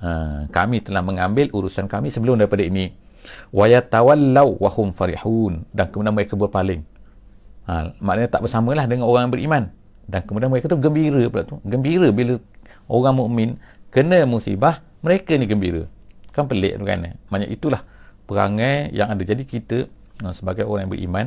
Ha, 0.00 0.44
kami 0.48 0.84
telah 0.84 1.00
mengambil 1.04 1.48
urusan 1.52 1.88
kami 1.88 2.12
sebelum 2.12 2.40
daripada 2.40 2.64
ini. 2.64 2.92
Wa 3.52 3.68
yatawallaw 3.68 4.60
wa 4.60 4.70
hum 4.72 4.92
farihun. 4.92 5.64
Dan 5.72 5.88
kemudian 5.88 6.12
mereka 6.12 6.36
berpaling. 6.36 6.84
Ha, 7.64 7.96
maknanya 8.00 8.28
tak 8.28 8.44
bersamalah 8.44 8.84
dengan 8.84 9.08
orang 9.08 9.28
yang 9.28 9.32
beriman. 9.32 9.64
Dan 10.04 10.20
kemudian 10.28 10.52
mereka 10.52 10.68
tu 10.68 10.76
gembira 10.76 11.24
pula 11.32 11.44
tu. 11.48 11.56
Gembira 11.64 12.12
bila 12.12 12.36
orang 12.88 13.16
mukmin 13.16 13.56
kena 13.88 14.28
musibah 14.28 14.84
mereka 15.00 15.32
ni 15.38 15.48
gembira 15.48 15.88
kan 16.34 16.50
pelik 16.50 16.76
tu 16.76 16.84
kan? 16.84 17.14
Maknanya 17.30 17.48
itulah 17.48 17.80
perangai 18.26 18.90
yang 18.90 19.08
ada. 19.14 19.22
Jadi 19.22 19.46
kita 19.46 19.86
ha, 20.20 20.34
sebagai 20.34 20.66
orang 20.66 20.88
yang 20.88 20.92
beriman 20.92 21.26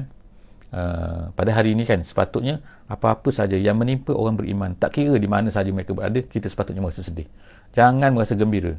uh, 0.75 1.31
pada 1.33 1.51
hari 1.55 1.73
ini 1.73 1.87
kan 1.87 2.03
sepatutnya 2.03 2.59
apa-apa 2.91 3.31
saja 3.31 3.55
yang 3.55 3.79
menimpa 3.79 4.11
orang 4.15 4.35
beriman 4.39 4.75
tak 4.75 4.99
kira 4.99 5.15
di 5.15 5.27
mana 5.27 5.51
saja 5.51 5.71
mereka 5.71 5.95
berada 5.95 6.19
kita 6.23 6.51
sepatutnya 6.51 6.83
merasa 6.83 7.03
sedih. 7.03 7.27
Jangan 7.75 8.11
merasa 8.11 8.35
gembira. 8.35 8.75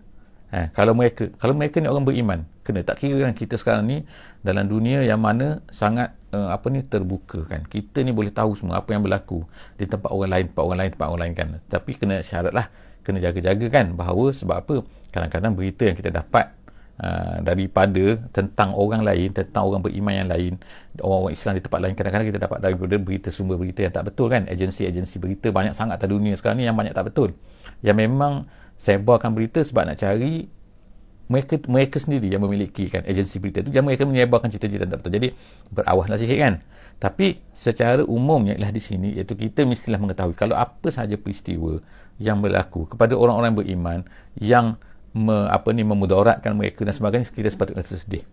Ha, 0.49 0.73
kalau 0.73 0.97
mereka 0.97 1.29
kalau 1.37 1.53
mereka 1.53 1.77
ni 1.77 1.93
orang 1.93 2.09
beriman 2.09 2.41
kena 2.65 2.81
tak 2.81 3.05
kira 3.05 3.21
kan 3.21 3.37
kita 3.37 3.61
sekarang 3.61 3.85
ni 3.85 3.97
dalam 4.41 4.65
dunia 4.65 5.05
yang 5.05 5.21
mana 5.21 5.61
sangat 5.69 6.17
uh, 6.33 6.57
apa 6.57 6.73
ni 6.73 6.81
terbuka 6.81 7.45
kan. 7.45 7.69
Kita 7.69 8.01
ni 8.01 8.17
boleh 8.17 8.33
tahu 8.33 8.57
semua 8.57 8.81
apa 8.81 8.97
yang 8.97 9.05
berlaku 9.05 9.45
di 9.77 9.85
tempat 9.85 10.09
orang 10.09 10.31
lain 10.33 10.45
tempat 10.49 10.63
orang 10.65 10.79
lain 10.81 10.91
tempat 10.97 11.07
orang 11.09 11.21
lain 11.21 11.35
kan. 11.37 11.49
Tapi 11.69 11.91
kena 12.01 12.25
syarat 12.25 12.57
lah 12.57 12.67
kena 13.09 13.25
jaga-jaga 13.25 13.67
kan 13.73 13.97
bahawa 13.97 14.37
sebab 14.37 14.57
apa? 14.61 14.77
Kadang-kadang 15.09 15.57
berita 15.57 15.89
yang 15.89 15.97
kita 15.97 16.13
dapat 16.13 16.53
Uh, 16.99 17.39
daripada 17.47 18.19
tentang 18.35 18.75
orang 18.75 19.07
lain 19.07 19.31
tentang 19.31 19.71
orang 19.71 19.87
beriman 19.87 20.19
yang 20.19 20.27
lain 20.27 20.53
orang-orang 20.99 21.31
Islam 21.31 21.53
di 21.55 21.63
tempat 21.63 21.79
lain 21.79 21.95
kadang-kadang 21.95 22.27
kita 22.27 22.41
dapat 22.43 22.59
daripada 22.59 22.99
berita 22.99 23.31
sumber 23.31 23.55
berita 23.55 23.87
yang 23.87 23.95
tak 23.95 24.11
betul 24.11 24.27
kan? 24.27 24.51
Agensi-agensi 24.51 25.23
berita 25.23 25.55
banyak 25.55 25.79
sangat 25.79 26.03
di 26.03 26.11
dunia 26.11 26.35
sekarang 26.35 26.59
ni 26.59 26.67
yang 26.67 26.75
banyak 26.75 26.91
tak 26.99 27.07
betul. 27.07 27.39
Yang 27.87 27.97
memang 28.03 28.51
sebarkan 28.83 29.31
berita 29.31 29.63
sebab 29.63 29.87
nak 29.87 30.03
cari 30.03 30.51
mereka 31.31 31.55
mereka 31.71 32.03
sendiri 32.03 32.35
yang 32.35 32.43
memiliki 32.43 32.91
kan 32.91 33.07
agensi 33.07 33.39
berita 33.39 33.63
tu 33.63 33.71
yang 33.71 33.87
mereka 33.87 34.03
menyebarkan 34.03 34.51
cerita-cerita 34.51 34.91
tak 34.91 34.99
betul. 34.99 35.13
Jadi 35.23 35.29
berawahlah 35.71 36.19
sikit 36.19 36.39
kan? 36.43 36.55
Tapi 36.99 37.39
secara 37.55 38.03
umumnya 38.03 38.59
ialah 38.59 38.75
di 38.75 38.83
sini 38.83 39.15
iaitu 39.15 39.39
kita 39.39 39.63
mestilah 39.63 40.03
mengetahui 40.03 40.35
kalau 40.35 40.59
apa 40.59 40.91
sahaja 40.91 41.15
peristiwa 41.15 41.79
yang 42.19 42.43
berlaku 42.43 42.87
kepada 42.91 43.15
orang-orang 43.15 43.55
beriman 43.55 43.99
yang 44.39 44.79
me, 45.15 45.47
apa 45.49 45.71
ni 45.73 45.83
memudaratkan 45.87 46.55
mereka 46.55 46.83
dan 46.83 46.95
sebagainya 46.95 47.31
kita 47.31 47.49
sepatutnya 47.51 47.87
sedih 47.87 48.25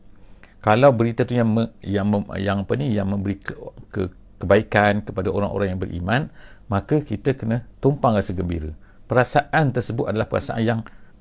kalau 0.61 0.89
berita 0.89 1.21
tu 1.23 1.37
yang 1.37 1.49
me, 1.49 1.69
yang 1.85 2.09
mem, 2.09 2.25
yang 2.41 2.65
apa 2.65 2.73
ni 2.73 2.93
yang 2.93 3.07
memberi 3.09 3.37
ke, 3.37 3.53
ke, 3.93 4.01
kebaikan 4.41 5.05
kepada 5.05 5.29
orang-orang 5.29 5.77
yang 5.77 5.79
beriman 5.81 6.21
maka 6.65 6.99
kita 7.05 7.37
kena 7.37 7.63
tumpang 7.77 8.17
rasa 8.17 8.33
gembira 8.33 8.73
perasaan 9.05 9.69
tersebut 9.71 10.09
adalah 10.09 10.25
perasaan 10.25 10.61
yang 10.65 10.79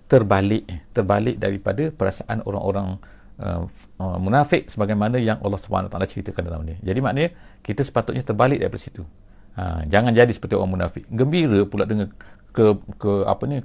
terbalik 0.09 0.65
terbalik 0.93 1.37
daripada 1.41 1.89
perasaan 1.93 2.45
orang-orang 2.45 3.01
uh, 3.41 3.65
uh, 3.99 4.19
munafik 4.21 4.69
sebagaimana 4.69 5.19
yang 5.19 5.41
Allah 5.43 5.61
taala 5.61 6.07
ceritakan 6.07 6.43
dalam 6.47 6.63
ni. 6.67 6.77
Jadi 6.85 6.99
maknanya 7.01 7.31
kita 7.65 7.83
sepatutnya 7.83 8.23
terbalik 8.23 8.61
daripada 8.61 8.83
situ. 8.83 9.03
Ha, 9.55 9.87
jangan 9.87 10.11
jadi 10.11 10.31
seperti 10.35 10.59
orang 10.59 10.75
munafik. 10.75 11.07
Gembira 11.07 11.63
pula 11.63 11.87
dengan 11.87 12.11
ke 12.55 12.79
ke 12.97 13.27
apa 13.27 13.43
ni 13.51 13.59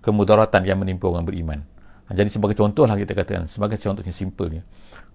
kemudaratan 0.00 0.62
yang 0.62 0.78
menimpa 0.78 1.10
orang 1.10 1.26
beriman. 1.26 1.58
Ha, 2.08 2.14
jadi 2.14 2.30
sebagai 2.30 2.56
contoh 2.56 2.86
lah 2.86 2.94
kita 2.94 3.12
katakan 3.12 3.44
sebagai 3.50 3.76
contohnya 3.82 4.14
ni. 4.48 4.62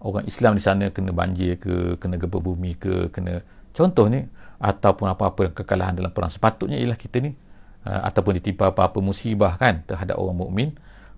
Orang 0.04 0.28
Islam 0.28 0.60
di 0.60 0.64
sana 0.64 0.92
kena 0.92 1.16
banjir 1.16 1.56
ke, 1.56 1.96
kena 1.96 2.20
gempa 2.20 2.44
bumi 2.44 2.76
ke, 2.76 3.08
kena 3.08 3.40
contoh 3.72 4.12
ni 4.12 4.28
ataupun 4.60 5.08
apa-apa 5.08 5.56
kekalahan 5.56 5.96
dalam 5.96 6.12
perang 6.12 6.28
sepatutnya 6.28 6.76
ialah 6.76 7.00
kita 7.00 7.24
ni 7.24 7.32
uh, 7.88 8.02
ataupun 8.12 8.36
ditimpa 8.38 8.76
apa-apa 8.76 9.00
musibah 9.00 9.56
kan 9.56 9.80
terhadap 9.88 10.20
orang 10.20 10.36
mukmin 10.36 10.70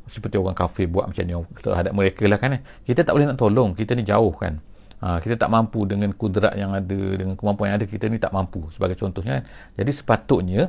seperti 0.06 0.38
orang 0.38 0.54
kafir 0.54 0.86
buat 0.86 1.10
macam 1.10 1.26
ni 1.26 1.34
terhadap 1.66 1.94
mereka 1.98 2.30
lah 2.30 2.38
kan 2.38 2.58
eh. 2.58 2.62
kita 2.86 3.02
tak 3.02 3.18
boleh 3.18 3.26
nak 3.26 3.42
tolong 3.42 3.74
kita 3.74 3.98
ni 3.98 4.06
jauh 4.06 4.34
kan 4.38 4.62
Ha, 5.06 5.20
kita 5.20 5.36
tak 5.36 5.52
mampu 5.52 5.84
dengan 5.84 6.10
kudrat 6.16 6.56
yang 6.56 6.72
ada, 6.72 7.00
dengan 7.14 7.36
kemampuan 7.36 7.70
yang 7.70 7.78
ada, 7.84 7.86
kita 7.86 8.08
ni 8.08 8.18
tak 8.18 8.32
mampu 8.32 8.72
sebagai 8.72 8.96
contohnya. 8.96 9.38
Kan? 9.38 9.44
Jadi 9.84 9.92
sepatutnya, 9.92 10.62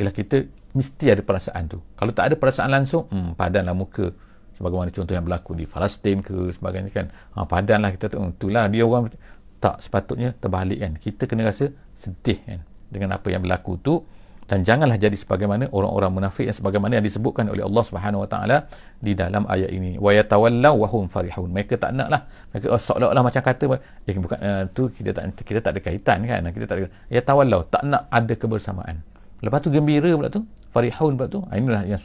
ialah 0.00 0.10
kita 0.10 0.48
mesti 0.74 1.06
ada 1.14 1.22
perasaan 1.22 1.70
tu. 1.70 1.78
Kalau 1.94 2.12
tak 2.12 2.30
ada 2.30 2.34
perasaan 2.34 2.70
langsung, 2.70 3.06
hmm, 3.08 3.38
padanlah 3.38 3.72
muka. 3.72 4.10
Sebagaimana 4.54 4.90
contoh 4.94 5.14
yang 5.14 5.26
berlaku 5.26 5.58
di 5.58 5.66
Palestin 5.66 6.22
ke 6.22 6.50
sebagainya 6.54 6.90
kan. 6.94 7.06
Ha, 7.34 7.42
padanlah 7.42 7.90
kita 7.94 8.10
tu. 8.10 8.22
Itulah 8.22 8.70
dia 8.70 8.86
orang 8.86 9.10
tak 9.58 9.82
sepatutnya 9.82 10.34
terbalik 10.38 10.78
kan. 10.78 10.92
Kita 10.98 11.22
kena 11.26 11.50
rasa 11.50 11.70
sedih 11.94 12.38
kan. 12.42 12.60
Dengan 12.86 13.18
apa 13.18 13.26
yang 13.34 13.42
berlaku 13.42 13.78
tu 13.82 14.02
dan 14.44 14.60
janganlah 14.60 15.00
jadi 15.00 15.16
sebagaimana 15.16 15.72
orang-orang 15.72 16.20
munafik 16.20 16.44
yang 16.44 16.56
sebagaimana 16.56 17.00
yang 17.00 17.06
disebutkan 17.06 17.48
oleh 17.48 17.64
Allah 17.64 17.80
Subhanahu 17.80 18.24
Wa 18.24 18.28
Taala 18.28 18.56
di 19.00 19.16
dalam 19.16 19.48
ayat 19.48 19.72
ini 19.72 19.96
wa 19.96 20.12
yatawallaw 20.12 20.74
wa 20.84 20.88
hum 20.92 21.08
farihun 21.08 21.48
mereka 21.48 21.80
tak 21.80 21.96
naklah 21.96 22.28
mereka 22.52 22.76
oh, 22.76 22.80
seolah-olah 22.80 23.24
macam 23.24 23.40
kata 23.40 23.64
eh 23.80 24.16
bukan 24.20 24.38
uh, 24.44 24.62
tu 24.76 24.92
kita 24.92 25.16
tak 25.16 25.24
kita 25.48 25.58
tak 25.64 25.72
ada 25.76 25.80
kaitan 25.80 26.18
kan 26.28 26.44
kita 26.52 26.64
tak 26.68 26.76
ada 26.76 26.86
yatawallaw 27.08 27.64
tak 27.72 27.82
nak 27.88 28.04
ada 28.12 28.32
kebersamaan 28.36 29.00
lepas 29.40 29.64
tu 29.64 29.72
gembira 29.72 30.12
pula 30.12 30.28
tu 30.28 30.44
farihun 30.74 31.14
pula 31.14 31.30
tu. 31.30 31.40
Ah, 31.46 31.54
inilah 31.54 31.86
yang 31.86 32.02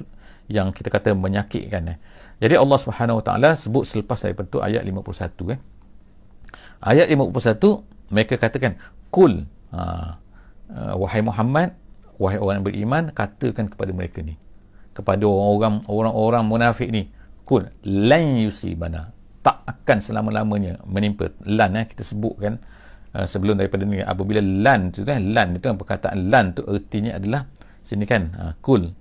yang 0.49 0.67
kita 0.73 0.89
kata 0.89 1.13
menyakitkan 1.13 1.93
eh. 1.93 1.97
jadi 2.41 2.57
Allah 2.57 2.77
Subhanahu 2.81 3.21
Wa 3.21 3.25
Taala 3.25 3.53
sebut 3.53 3.85
selepas 3.85 4.17
daripada 4.17 4.49
tu 4.49 4.59
ayat 4.59 4.81
51 4.81 5.53
eh. 5.53 5.59
Ayat 6.81 7.05
51 7.05 8.09
mereka 8.09 8.33
katakan 8.41 8.81
kul 9.13 9.45
uh, 9.69 10.09
uh, 10.73 10.93
wahai 10.97 11.21
Muhammad 11.21 11.77
wahai 12.17 12.41
orang 12.41 12.59
yang 12.59 12.65
beriman 12.65 13.03
katakan 13.13 13.69
kepada 13.69 13.93
mereka 13.93 14.25
ni 14.25 14.41
kepada 14.97 15.21
orang-orang 15.23 15.85
orang-orang 15.85 16.43
munafik 16.49 16.89
ni 16.89 17.13
kul 17.45 17.69
lan 17.85 18.41
yusibana. 18.41 19.13
Tak 19.39 19.63
akan 19.63 19.97
selama-lamanya 20.03 20.81
menimpa 20.89 21.29
lan 21.45 21.77
eh. 21.77 21.85
Kita 21.85 22.01
sebutkan 22.01 22.57
uh, 23.13 23.29
sebelum 23.29 23.61
daripada 23.61 23.85
ni 23.85 24.01
apabila 24.01 24.41
lan 24.41 24.89
tu 24.89 25.05
kan 25.05 25.21
lan 25.29 25.61
itu 25.61 25.69
kan 25.69 25.77
perkataan 25.77 26.33
lan 26.33 26.57
tu 26.57 26.65
ertinya 26.65 27.21
adalah 27.21 27.45
sini 27.89 28.05
kan? 28.05 28.29
Uh, 28.37 28.53
kul. 28.61 28.93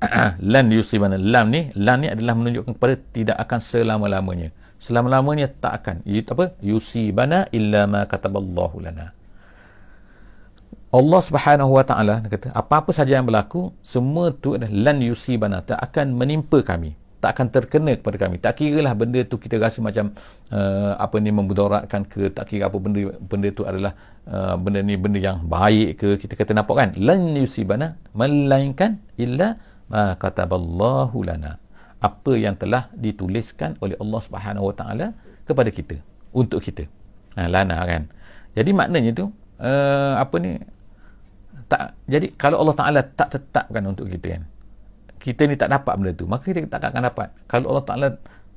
Lan 0.52 0.66
yusibana. 0.72 1.18
Lam 1.18 1.50
ni 1.50 1.74
lan 1.74 2.06
ni 2.06 2.08
adalah 2.08 2.38
menunjukkan 2.38 2.72
kepada 2.78 2.94
tidak 3.12 3.36
akan 3.36 3.58
selama-lamanya. 3.60 4.48
Selama-lamanya 4.78 5.50
tak 5.50 5.82
akan. 5.82 5.96
Apa? 6.06 6.54
Yusibana 6.62 7.50
illa 7.50 7.84
ma 7.90 8.06
kataballahu 8.06 8.78
lana. 8.78 9.10
Allah 10.88 11.20
Subhanahu 11.20 11.76
Wa 11.76 11.84
Taala 11.84 12.24
kata 12.24 12.48
apa-apa 12.56 12.96
saja 12.96 13.20
yang 13.20 13.28
berlaku 13.28 13.76
semua 13.84 14.32
tu 14.32 14.56
adalah 14.56 14.72
lan 14.72 15.04
yusibana. 15.04 15.60
Tak 15.66 15.76
akan 15.82 16.16
menimpa 16.16 16.62
kami 16.64 16.96
tak 17.18 17.34
akan 17.34 17.46
terkena 17.50 17.92
kepada 17.98 18.16
kami. 18.16 18.38
Tak 18.38 18.62
kira 18.62 18.78
lah 18.78 18.94
benda 18.94 19.20
tu 19.26 19.36
kita 19.42 19.58
rasa 19.58 19.82
macam 19.82 20.14
uh, 20.54 20.94
apa 20.94 21.16
ni 21.18 21.34
memudaratkan 21.34 22.06
ke 22.06 22.30
tak 22.30 22.54
kira 22.54 22.70
apa 22.70 22.78
benda 22.78 23.10
benda 23.18 23.48
tu 23.50 23.66
adalah 23.66 23.92
uh, 24.30 24.54
benda 24.54 24.80
ni 24.86 24.94
benda 24.94 25.18
yang 25.18 25.42
baik 25.42 25.98
ke 25.98 26.08
kita 26.22 26.38
kata 26.38 26.54
nampak 26.54 26.74
kan 26.78 26.90
lan 26.94 27.34
yusibana 27.34 27.98
melainkan 28.14 29.02
illa 29.18 29.58
ma 29.90 30.14
kataballahu 30.14 31.26
lana. 31.26 31.58
Apa 31.98 32.38
yang 32.38 32.54
telah 32.54 32.86
dituliskan 32.94 33.74
oleh 33.82 33.98
Allah 33.98 34.20
Subhanahu 34.22 34.70
Wa 34.70 34.74
Taala 34.78 35.06
kepada 35.42 35.74
kita 35.74 35.98
untuk 36.30 36.62
kita. 36.62 36.86
Ha, 37.34 37.50
lana 37.50 37.82
kan. 37.82 38.06
Jadi 38.54 38.70
maknanya 38.70 39.10
tu 39.10 39.26
uh, 39.58 40.14
apa 40.22 40.36
ni 40.38 40.54
tak 41.66 41.98
jadi 42.06 42.30
kalau 42.38 42.62
Allah 42.62 42.76
Taala 42.78 43.00
tak 43.02 43.34
tetapkan 43.34 43.82
untuk 43.84 44.06
kita 44.06 44.38
kan 44.38 44.42
kita 45.18 45.44
ni 45.44 45.54
tak 45.58 45.70
dapat 45.70 45.94
benda 45.98 46.12
tu 46.14 46.24
maka 46.24 46.48
kita 46.48 46.64
tak 46.70 46.94
akan 46.94 47.02
dapat 47.10 47.28
kalau 47.50 47.74
Allah 47.74 47.84
Taala 47.84 48.08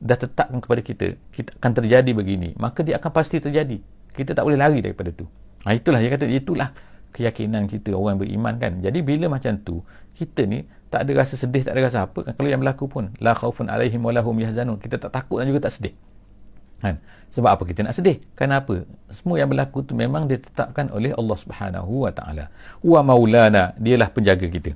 dah 0.02 0.17
tetapkan 0.17 0.58
kepada 0.58 0.82
kita 0.82 1.08
kita 1.30 1.50
akan 1.62 1.71
terjadi 1.78 2.12
begini 2.13 2.58
maka 2.58 2.82
dia 2.82 2.97
akan 2.97 3.12
pasti 3.13 3.38
terjadi 3.38 3.78
kita 4.13 4.34
tak 4.34 4.43
boleh 4.45 4.58
lari 4.58 4.82
daripada 4.82 5.13
tu 5.13 5.30
ha, 5.65 5.74
itulah 5.74 6.02
dia 6.02 6.10
kata 6.10 6.26
itulah 6.26 6.69
keyakinan 7.12 7.69
kita 7.69 7.93
orang 7.93 8.17
beriman 8.17 8.58
kan 8.58 8.82
jadi 8.82 9.00
bila 9.04 9.30
macam 9.30 9.60
tu 9.62 9.84
kita 10.15 10.47
ni 10.47 10.65
tak 10.89 11.08
ada 11.08 11.12
rasa 11.21 11.36
sedih 11.38 11.62
tak 11.62 11.78
ada 11.78 11.82
rasa 11.86 12.08
apa 12.08 12.19
kan 12.26 12.34
kalau 12.34 12.50
yang 12.50 12.62
berlaku 12.63 12.89
pun 12.89 13.13
la 13.21 13.38
khaufun 13.38 13.69
alaihim 13.69 14.02
walahum 14.02 14.34
yahzanun 14.41 14.82
kita 14.82 14.97
tak 14.97 15.12
takut 15.13 15.43
dan 15.43 15.52
juga 15.52 15.69
tak 15.69 15.78
sedih 15.78 15.93
kan 16.82 16.97
sebab 17.32 17.50
apa 17.56 17.63
kita 17.63 17.88
nak 17.88 17.95
sedih? 17.95 18.19
Kenapa? 18.36 18.84
Semua 19.08 19.39
yang 19.39 19.47
berlaku 19.47 19.88
tu 19.88 19.95
memang 19.95 20.28
ditetapkan 20.28 20.91
oleh 20.91 21.15
Allah 21.15 21.38
Subhanahu 21.39 22.04
wa 22.04 22.12
taala. 22.12 22.52
Wa 22.84 23.00
maulana, 23.00 23.71
dialah 23.80 24.12
penjaga 24.12 24.52
kita. 24.52 24.76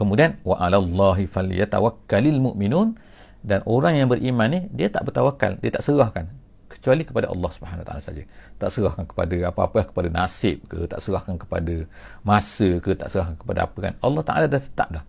Kemudian 0.00 0.40
wa 0.42 0.56
'alallahi 0.58 1.28
falyatawakkalul 1.28 2.52
mu'minun 2.52 2.96
dan 3.42 3.60
orang 3.66 3.98
yang 3.98 4.08
beriman 4.08 4.48
ni 4.48 4.60
dia 4.70 4.88
tak 4.88 5.08
bertawakal, 5.08 5.58
dia 5.58 5.70
tak 5.74 5.82
serahkan 5.82 6.30
kecuali 6.72 7.04
kepada 7.04 7.28
Allah 7.28 7.50
Subhanahu 7.52 7.84
taala 7.84 8.00
saja. 8.00 8.22
Tak 8.56 8.68
serahkan 8.72 9.04
kepada 9.04 9.36
apa-apa 9.52 9.92
kepada 9.92 10.08
nasib 10.08 10.64
ke, 10.66 10.88
tak 10.88 11.04
serahkan 11.04 11.36
kepada 11.36 11.84
masa 12.24 12.80
ke, 12.80 12.96
tak 12.96 13.12
serahkan 13.12 13.36
kepada 13.36 13.68
apa 13.68 13.78
kan. 13.78 13.94
Allah 14.00 14.22
Taala 14.24 14.46
dah 14.48 14.62
tetap 14.62 14.88
dah. 14.88 15.04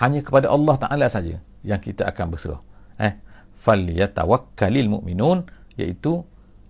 Hanya 0.00 0.24
kepada 0.24 0.48
Allah 0.50 0.74
Taala 0.80 1.06
saja 1.06 1.38
yang 1.62 1.78
kita 1.78 2.08
akan 2.08 2.34
berserah. 2.34 2.62
Eh, 2.98 3.14
falyatawakkalul 3.52 4.98
mu'minun 4.98 5.44
iaitu 5.76 6.24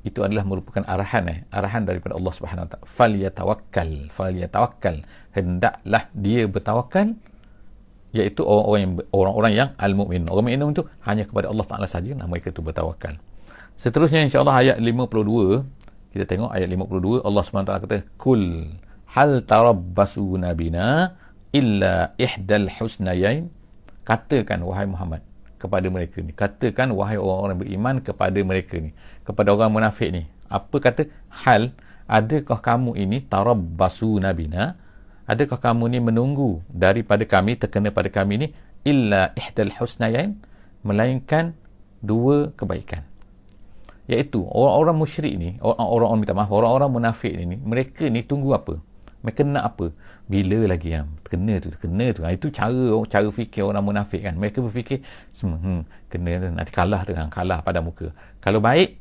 itu 0.05 0.21
adalah 0.21 0.45
merupakan 0.45 0.85
arahan 0.85 1.25
eh 1.33 1.38
arahan 1.49 1.88
daripada 1.88 2.12
Allah 2.21 2.33
Subhanahu 2.37 2.69
Taala 2.69 2.85
fal 2.85 3.12
yatawakkal 3.17 4.12
fal 4.12 4.35
yatawakkal 4.37 5.01
hendaklah 5.33 6.12
dia 6.12 6.45
bertawakal 6.45 7.17
iaitu 8.14 8.46
orang-orang 8.46 8.81
yang 8.81 8.92
orang-orang 9.11 9.53
yang 9.53 9.68
al-mukmin 9.77 10.22
orang 10.31 10.44
mukmin 10.46 10.70
itu 10.70 10.85
hanya 11.03 11.27
kepada 11.27 11.50
Allah 11.50 11.66
Taala 11.66 11.87
saja 11.90 12.14
nama 12.14 12.31
mereka 12.31 12.55
itu 12.55 12.62
bertawakal 12.62 13.18
seterusnya 13.74 14.22
insyaallah 14.22 14.55
ayat 14.62 14.77
52 14.79 16.14
kita 16.14 16.24
tengok 16.31 16.50
ayat 16.55 16.70
52 16.70 17.27
Allah 17.27 17.42
Taala 17.42 17.83
kata 17.83 17.98
kul 18.14 18.70
hal 19.11 19.42
tarabbasu 19.42 20.38
nabina 20.38 21.18
illa 21.50 22.14
ihdal 22.16 22.70
husnayain 22.70 23.50
katakan 24.07 24.62
wahai 24.62 24.87
Muhammad 24.87 25.27
kepada 25.64 25.88
mereka 25.88 26.20
ni. 26.20 26.37
Katakan 26.37 26.92
wahai 26.92 27.16
orang-orang 27.16 27.57
beriman 27.64 27.96
kepada 28.05 28.37
mereka 28.44 28.77
ni. 28.77 28.92
Kepada 29.24 29.57
orang 29.57 29.72
munafik 29.72 30.12
ni. 30.12 30.29
Apa 30.53 30.77
kata? 30.77 31.09
Hal, 31.33 31.72
adakah 32.05 32.61
kamu 32.61 33.00
ini 33.00 33.24
tarabbasu 33.24 34.20
nabina? 34.20 34.77
Adakah 35.24 35.56
kamu 35.56 35.88
ni 35.88 35.98
menunggu 36.04 36.60
daripada 36.68 37.24
kami, 37.24 37.56
terkena 37.56 37.88
pada 37.88 38.12
kami 38.12 38.34
ni, 38.44 38.46
illa 38.84 39.32
ihdal 39.40 39.72
husnayain? 39.72 40.37
Melainkan 40.84 41.56
dua 42.04 42.52
kebaikan. 42.52 43.08
Iaitu, 44.04 44.44
orang-orang 44.44 44.96
musyrik 45.00 45.32
ni, 45.40 45.56
orang-orang 45.64 46.20
minta 46.20 46.37
maaf, 46.37 46.52
orang-orang 46.52 46.92
munafik 46.92 47.32
ni, 47.32 47.56
mereka 47.56 48.04
ni 48.12 48.20
tunggu 48.20 48.52
apa? 48.52 48.76
Mereka 49.24 49.48
nak 49.48 49.64
apa? 49.72 49.87
Bila 50.28 50.68
lagi 50.68 50.92
yang 50.92 51.08
kena 51.24 51.56
tu, 51.56 51.72
kena 51.72 52.12
tu. 52.12 52.20
Ha, 52.28 52.37
itu 52.37 52.52
cara 52.52 52.92
cara 53.08 53.28
fikir 53.32 53.64
orang 53.64 53.80
munafik 53.80 54.20
kan. 54.20 54.37
Mereka 54.37 54.60
berfikir, 54.60 55.00
hmm, 55.40 56.12
kena 56.12 56.32
tu, 56.37 56.46
nanti 56.52 56.72
kalah 56.76 57.00
tu 57.08 57.16
kan. 57.16 57.32
Kalah 57.32 57.64
pada 57.64 57.80
muka. 57.80 58.12
Kalau 58.44 58.60
baik, 58.60 59.00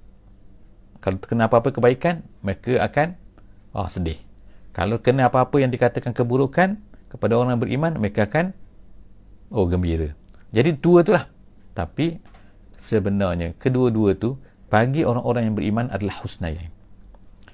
kalau 1.03 1.19
kena 1.19 1.51
apa-apa 1.51 1.75
kebaikan, 1.75 2.23
mereka 2.39 2.79
akan 2.79 3.19
oh, 3.75 3.91
sedih. 3.91 4.15
Kalau 4.73 4.99
kena 4.99 5.29
apa-apa 5.29 5.61
yang 5.61 5.69
dikatakan 5.69 6.11
keburukan 6.11 6.81
kepada 7.07 7.33
orang 7.37 7.61
beriman, 7.61 7.93
mereka 8.01 8.25
akan 8.25 8.51
oh 9.53 9.69
gembira. 9.69 10.17
Jadi 10.49 10.75
dua 10.81 11.05
tu 11.05 11.13
lah. 11.13 11.29
Tapi 11.77 12.17
sebenarnya 12.77 13.53
kedua-dua 13.57 14.17
tu 14.17 14.37
bagi 14.67 15.05
orang-orang 15.05 15.49
yang 15.49 15.55
beriman 15.55 15.85
adalah 15.93 16.19
husnayain. 16.25 16.73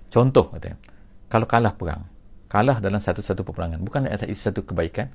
Contoh 0.08 0.47
katanya, 0.55 0.79
kalau 1.27 1.45
kalah 1.45 1.75
perang, 1.75 2.08
kalah 2.49 2.82
dalam 2.82 2.97
satu-satu 2.97 3.45
peperangan 3.45 3.79
bukan 3.86 4.10
atas 4.10 4.27
satu 4.41 4.65
kebaikan 4.65 5.13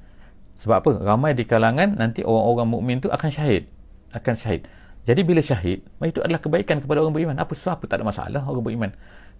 sebab 0.54 0.76
apa 0.80 0.90
ramai 1.02 1.34
di 1.34 1.42
kalangan 1.42 1.98
nanti 1.98 2.22
orang-orang 2.22 2.68
mukmin 2.70 2.96
tu 3.02 3.10
akan 3.10 3.26
syahid 3.26 3.66
akan 4.14 4.34
syahid 4.38 4.70
jadi 5.02 5.20
bila 5.26 5.42
syahid 5.42 5.82
itu 6.06 6.22
adalah 6.22 6.38
kebaikan 6.38 6.78
kepada 6.78 7.02
orang 7.02 7.10
beriman 7.10 7.36
apa 7.42 7.52
apa 7.52 7.84
tak 7.90 8.00
ada 8.00 8.04
masalah 8.06 8.42
orang 8.46 8.62
beriman 8.62 8.90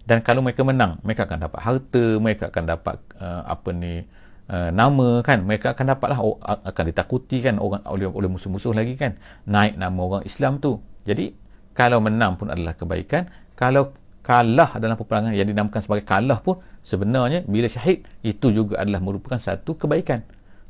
dan 0.05 0.21
kalau 0.21 0.45
mereka 0.45 0.61
menang 0.61 1.01
mereka 1.01 1.25
akan 1.25 1.49
dapat 1.49 1.59
harta 1.65 2.05
mereka 2.21 2.53
akan 2.53 2.63
dapat 2.69 2.97
uh, 3.17 3.41
apa 3.49 3.69
ni 3.73 4.05
uh, 4.49 4.69
nama 4.69 5.21
kan. 5.25 5.41
Mereka 5.45 5.73
akan 5.73 5.85
dapatlah 5.97 6.19
oh, 6.21 6.37
akan 6.41 6.83
ditakuti 6.89 7.41
kan 7.41 7.57
orang 7.57 7.81
oleh, 7.89 8.09
oleh 8.09 8.29
musuh-musuh 8.29 8.73
lagi 8.73 8.93
kan. 8.97 9.17
Naik 9.49 9.77
nama 9.77 9.97
orang 9.97 10.23
Islam 10.25 10.61
tu. 10.61 10.77
Jadi 11.05 11.33
kalau 11.73 11.99
menang 12.01 12.37
pun 12.37 12.53
adalah 12.53 12.77
kebaikan. 12.77 13.29
Kalau 13.57 13.95
kalah 14.25 14.81
dalam 14.81 14.97
peperangan 14.97 15.31
yang 15.37 15.45
dinamakan 15.45 15.81
sebagai 15.81 16.05
kalah 16.05 16.41
pun 16.41 16.57
sebenarnya 16.81 17.45
bila 17.45 17.69
syahid 17.69 18.05
itu 18.25 18.49
juga 18.49 18.81
adalah 18.81 19.01
merupakan 19.01 19.37
satu 19.37 19.77
kebaikan. 19.77 20.21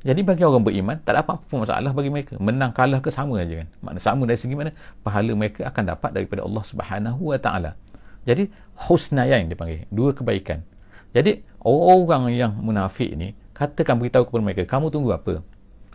Jadi 0.05 0.21
bagi 0.21 0.45
orang 0.45 0.61
beriman 0.61 1.01
tak 1.01 1.17
ada 1.17 1.25
apa-apa 1.25 1.49
masalah 1.65 1.89
bagi 1.89 2.13
mereka. 2.13 2.37
Menang 2.37 2.77
kalah 2.77 3.01
ke 3.01 3.09
sama 3.09 3.41
aja 3.41 3.65
kan. 3.65 3.67
Makna 3.81 3.99
sama 3.99 4.23
dari 4.29 4.37
segi 4.37 4.53
mana? 4.53 4.69
Pahala 5.01 5.33
mereka 5.33 5.65
akan 5.65 5.83
dapat 5.97 6.09
daripada 6.13 6.45
Allah 6.45 6.61
Subhanahu 6.61 7.33
wa 7.33 7.39
taala 7.41 7.73
jadi 8.25 8.49
husnayain 8.89 9.45
dipanggil. 9.45 9.85
Dua 9.93 10.11
kebaikan. 10.11 10.65
Jadi 11.13 11.45
orang-orang 11.61 12.35
yang 12.35 12.51
munafik 12.57 13.13
ni 13.15 13.37
katakan 13.55 14.01
beritahu 14.01 14.27
kepada 14.27 14.43
mereka 14.43 14.63
kamu 14.67 14.91
tunggu 14.91 15.15
apa? 15.15 15.39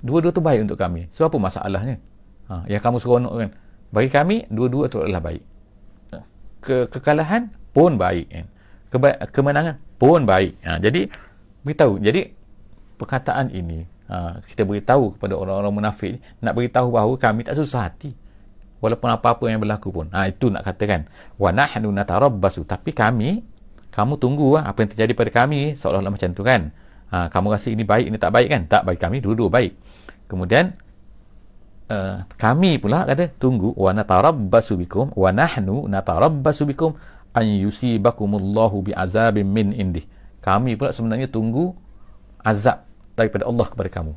Dua-dua 0.00 0.32
tu 0.32 0.40
baik 0.40 0.64
untuk 0.64 0.78
kami. 0.80 1.10
So 1.12 1.28
apa 1.28 1.36
masalahnya? 1.36 2.00
Ha, 2.48 2.64
yang 2.70 2.80
kamu 2.80 2.96
seronok 3.02 3.34
kan. 3.36 3.50
Bagi 3.92 4.08
kami 4.08 4.36
dua-dua 4.48 4.88
tu 4.88 5.02
adalah 5.02 5.20
baik. 5.20 5.42
Ke 6.64 6.88
kekalahan 6.88 7.52
pun 7.74 8.00
baik 8.00 8.26
kan. 8.32 8.46
Keba- 8.90 9.20
kemenangan 9.28 9.76
pun 10.00 10.24
baik. 10.24 10.56
Ha, 10.64 10.80
jadi 10.80 11.10
beritahu. 11.66 12.00
Jadi 12.00 12.32
perkataan 12.96 13.52
ini 13.52 13.84
ha, 14.08 14.40
kita 14.40 14.64
beritahu 14.64 15.18
kepada 15.18 15.34
orang-orang 15.36 15.72
munafik 15.72 16.22
nak 16.40 16.56
beritahu 16.56 16.94
bahawa 16.94 17.14
kami 17.20 17.44
tak 17.44 17.56
susah 17.60 17.90
hati 17.90 18.12
walaupun 18.80 19.08
apa-apa 19.12 19.44
yang 19.46 19.60
berlaku 19.60 19.92
pun. 19.92 20.08
Ha, 20.10 20.32
itu 20.32 20.48
nak 20.48 20.64
katakan 20.66 21.06
wa 21.36 21.52
nahnu 21.52 21.92
natarabbasu. 21.92 22.64
Tapi 22.64 22.90
kami 22.96 23.44
kamu 23.92 24.16
tunggu 24.16 24.56
lah, 24.56 24.66
apa 24.66 24.82
yang 24.82 24.90
terjadi 24.96 25.12
pada 25.12 25.30
kami 25.44 25.76
seolah-olah 25.76 26.12
macam 26.12 26.30
tu 26.32 26.42
kan. 26.42 26.72
Ha, 27.12 27.28
kamu 27.28 27.46
rasa 27.52 27.68
ini 27.70 27.84
baik 27.84 28.06
ini 28.08 28.16
tak 28.16 28.32
baik 28.32 28.48
kan? 28.48 28.62
Tak 28.66 28.82
bagi 28.88 28.98
kami 28.98 29.20
dua-dua 29.20 29.48
baik. 29.52 29.72
Kemudian 30.30 30.72
uh, 31.90 32.22
kami 32.38 32.78
pula 32.78 33.02
kata 33.02 33.34
tunggu 33.36 33.74
wa 33.74 33.90
natarabbasu 33.90 34.78
bikum 34.78 35.10
wa 35.12 35.30
nahnu 35.34 35.90
natarabbasu 35.90 36.70
bikum 36.70 36.94
an 37.34 37.46
yusibakumullahu 37.46 38.90
bi'azabin 38.90 39.46
min 39.46 39.74
indih. 39.74 40.06
Kami 40.40 40.78
pula 40.78 40.94
sebenarnya 40.94 41.26
tunggu 41.28 41.74
azab 42.40 42.86
daripada 43.18 43.44
Allah 43.44 43.66
kepada 43.66 43.90
kamu. 43.90 44.14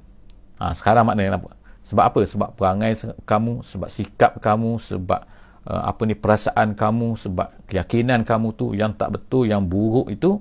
Ha, 0.61 0.77
sekarang 0.77 1.09
maknanya 1.09 1.41
apa? 1.41 1.49
Sebab 1.83 2.03
apa? 2.03 2.21
Sebab 2.23 2.49
perangai 2.55 2.95
kamu, 3.27 3.63
sebab 3.63 3.89
sikap 3.91 4.39
kamu, 4.39 4.79
sebab 4.79 5.27
uh, 5.67 5.83
apa 5.91 6.01
ni 6.07 6.15
perasaan 6.15 6.73
kamu, 6.73 7.19
sebab 7.19 7.47
keyakinan 7.67 8.23
kamu 8.23 8.55
tu 8.55 8.71
yang 8.71 8.95
tak 8.95 9.19
betul, 9.19 9.47
yang 9.47 9.63
buruk 9.67 10.07
itu 10.07 10.39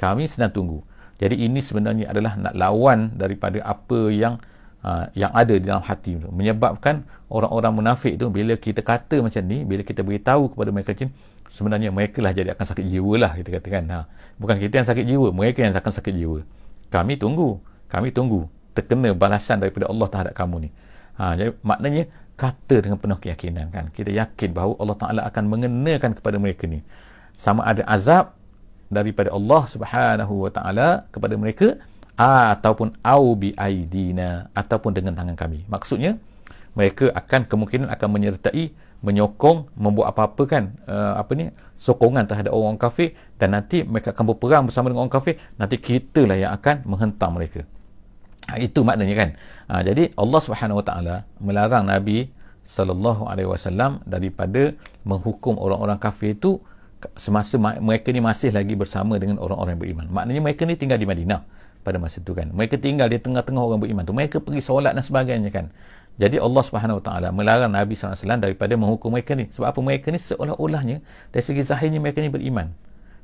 kami 0.00 0.24
sedang 0.24 0.52
tunggu. 0.52 0.80
Jadi 1.18 1.44
ini 1.44 1.58
sebenarnya 1.58 2.08
adalah 2.08 2.38
nak 2.38 2.54
lawan 2.54 3.12
daripada 3.18 3.58
apa 3.66 4.08
yang 4.08 4.38
uh, 4.86 5.10
yang 5.12 5.34
ada 5.34 5.52
di 5.52 5.66
dalam 5.66 5.82
hati 5.82 6.14
itu. 6.16 6.28
Menyebabkan 6.30 7.04
orang-orang 7.28 7.82
munafik 7.82 8.14
itu 8.16 8.30
bila 8.30 8.54
kita 8.54 8.80
kata 8.80 9.20
macam 9.20 9.42
ni, 9.44 9.66
bila 9.66 9.82
kita 9.82 10.00
beritahu 10.06 10.54
kepada 10.54 10.70
mereka 10.70 10.94
macam 10.94 11.10
sebenarnya 11.50 11.88
mereka 11.90 12.22
lah 12.22 12.32
jadi 12.32 12.54
akan 12.54 12.66
sakit 12.70 12.84
jiwa 12.86 13.14
lah 13.18 13.32
kita 13.34 13.48
katakan. 13.60 13.84
Ha. 13.90 13.98
Bukan 14.38 14.56
kita 14.62 14.80
yang 14.80 14.88
sakit 14.88 15.04
jiwa, 15.04 15.28
mereka 15.34 15.66
yang 15.66 15.74
akan 15.74 15.92
sakit 15.92 16.14
jiwa. 16.14 16.40
Kami 16.88 17.18
tunggu 17.18 17.60
kami 17.88 18.14
tunggu 18.14 18.46
terkena 18.78 19.10
balasan 19.18 19.58
daripada 19.58 19.90
Allah 19.90 20.06
terhadap 20.06 20.34
kamu 20.38 20.56
ni. 20.66 20.70
Ha, 21.18 21.34
jadi 21.34 21.50
maknanya 21.66 22.06
kata 22.38 22.76
dengan 22.78 22.98
penuh 23.02 23.18
keyakinan 23.18 23.74
kan. 23.74 23.90
Kita 23.90 24.14
yakin 24.14 24.54
bahawa 24.54 24.78
Allah 24.78 24.96
Taala 25.02 25.20
akan 25.26 25.44
mengenakan 25.50 26.14
kepada 26.14 26.38
mereka 26.38 26.70
ni 26.70 26.86
sama 27.38 27.62
ada 27.66 27.82
azab 27.86 28.38
daripada 28.90 29.30
Allah 29.30 29.62
Subhanahu 29.70 30.48
wa 30.48 30.50
taala 30.50 31.06
kepada 31.14 31.38
mereka 31.38 31.78
ataupun 32.18 32.98
au 33.04 33.38
bi 33.38 33.54
aidina 33.54 34.50
ataupun 34.56 34.90
dengan 34.90 35.14
tangan 35.14 35.38
kami. 35.38 35.62
Maksudnya 35.70 36.18
mereka 36.74 37.14
akan 37.14 37.46
kemungkinan 37.46 37.86
akan 37.94 38.08
menyertai 38.10 38.74
menyokong 38.98 39.70
membuat 39.78 40.10
apa-apa 40.10 40.42
kan 40.50 40.74
uh, 40.90 41.14
apa 41.22 41.30
ni 41.38 41.54
sokongan 41.78 42.26
terhadap 42.26 42.50
orang 42.50 42.74
kafir 42.74 43.14
dan 43.38 43.54
nanti 43.54 43.86
mereka 43.86 44.10
akan 44.10 44.34
berperang 44.34 44.66
bersama 44.66 44.90
dengan 44.90 45.06
orang 45.06 45.14
kafir 45.14 45.38
nanti 45.54 45.78
kita 45.78 46.26
lah 46.26 46.34
yang 46.34 46.50
akan 46.50 46.82
menghentam 46.82 47.30
mereka 47.30 47.62
itu 48.56 48.80
maknanya 48.80 49.14
kan. 49.18 49.30
Ha, 49.68 49.84
jadi 49.84 50.08
Allah 50.16 50.40
Subhanahu 50.40 50.80
Wa 50.80 50.84
Taala 50.88 51.16
melarang 51.36 51.84
Nabi 51.84 52.32
sallallahu 52.64 53.28
alaihi 53.28 53.48
wasallam 53.48 54.00
daripada 54.08 54.72
menghukum 55.04 55.60
orang-orang 55.60 56.00
kafir 56.00 56.36
itu 56.36 56.60
semasa 57.20 57.60
mereka 57.60 58.08
ni 58.12 58.24
masih 58.24 58.52
lagi 58.52 58.72
bersama 58.72 59.20
dengan 59.20 59.36
orang-orang 59.36 59.76
beriman. 59.76 60.06
Maknanya 60.08 60.40
mereka 60.40 60.64
ni 60.64 60.74
tinggal 60.80 60.96
di 60.96 61.04
Madinah 61.04 61.44
pada 61.84 62.00
masa 62.00 62.24
itu 62.24 62.32
kan. 62.32 62.48
Mereka 62.52 62.80
tinggal 62.80 63.12
di 63.12 63.20
tengah-tengah 63.20 63.62
orang 63.62 63.80
beriman 63.80 64.02
tu. 64.08 64.16
Mereka 64.16 64.40
pergi 64.40 64.64
solat 64.64 64.96
dan 64.96 65.04
sebagainya 65.04 65.52
kan. 65.52 65.68
Jadi 66.18 66.42
Allah 66.42 66.62
Subhanahu 66.66 66.98
Wa 66.98 67.04
Taala 67.04 67.28
melarang 67.30 67.70
Nabi 67.70 67.94
sallallahu 67.94 68.16
alaihi 68.16 68.24
wasallam 68.26 68.42
daripada 68.42 68.74
menghukum 68.74 69.08
mereka 69.14 69.32
ni. 69.38 69.46
Sebab 69.54 69.66
apa 69.70 69.80
mereka 69.84 70.06
ni 70.10 70.18
seolah-olahnya 70.18 70.96
dari 71.30 71.44
segi 71.44 71.62
zahirnya 71.62 72.02
mereka 72.02 72.18
ni 72.24 72.32
beriman. 72.32 72.74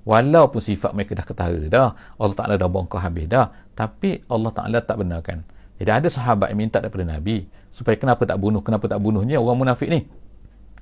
Walaupun 0.05 0.61
sifat 0.61 0.93
mereka 0.93 1.17
dah 1.17 1.25
ketara 1.25 1.61
dah. 1.69 1.97
Allah 2.21 2.37
Ta'ala 2.37 2.55
dah 2.61 2.69
bongkar 2.69 3.01
habis 3.01 3.25
dah. 3.25 3.49
Tapi 3.73 4.21
Allah 4.29 4.53
Ta'ala 4.53 4.79
tak 4.85 5.01
benarkan. 5.01 5.41
Jadi 5.81 5.91
ada 5.91 6.09
sahabat 6.13 6.53
yang 6.53 6.61
minta 6.61 6.79
daripada 6.79 7.09
Nabi. 7.09 7.49
Supaya 7.75 7.99
kenapa 7.99 8.23
tak 8.29 8.39
bunuh, 8.39 8.63
kenapa 8.63 8.87
tak 8.87 9.01
bunuhnya 9.03 9.41
orang 9.41 9.67
munafik 9.67 9.91
ni. 9.91 10.07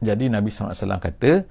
Jadi 0.02 0.28
Nabi 0.28 0.50
SAW 0.50 0.74
kata, 0.98 1.46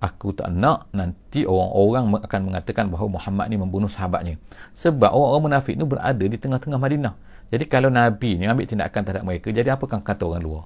aku 0.00 0.32
tak 0.32 0.48
nak 0.54 0.88
nanti 0.94 1.44
orang-orang 1.44 2.22
akan 2.24 2.40
mengatakan 2.48 2.88
bahawa 2.88 3.20
Muhammad 3.20 3.46
ni 3.52 3.56
membunuh 3.60 3.90
sahabatnya. 3.90 4.40
Sebab 4.78 5.12
orang-orang 5.12 5.44
munafik 5.52 5.74
ni 5.76 5.84
berada 5.84 6.24
di 6.24 6.38
tengah-tengah 6.38 6.78
Madinah. 6.80 7.14
Jadi 7.50 7.64
kalau 7.66 7.90
Nabi 7.90 8.38
ni 8.38 8.46
ambil 8.46 8.64
tindakan 8.64 9.02
terhadap 9.02 9.26
mereka, 9.26 9.50
jadi 9.50 9.74
apakah 9.74 10.00
kata 10.00 10.22
orang 10.24 10.40
luar? 10.40 10.64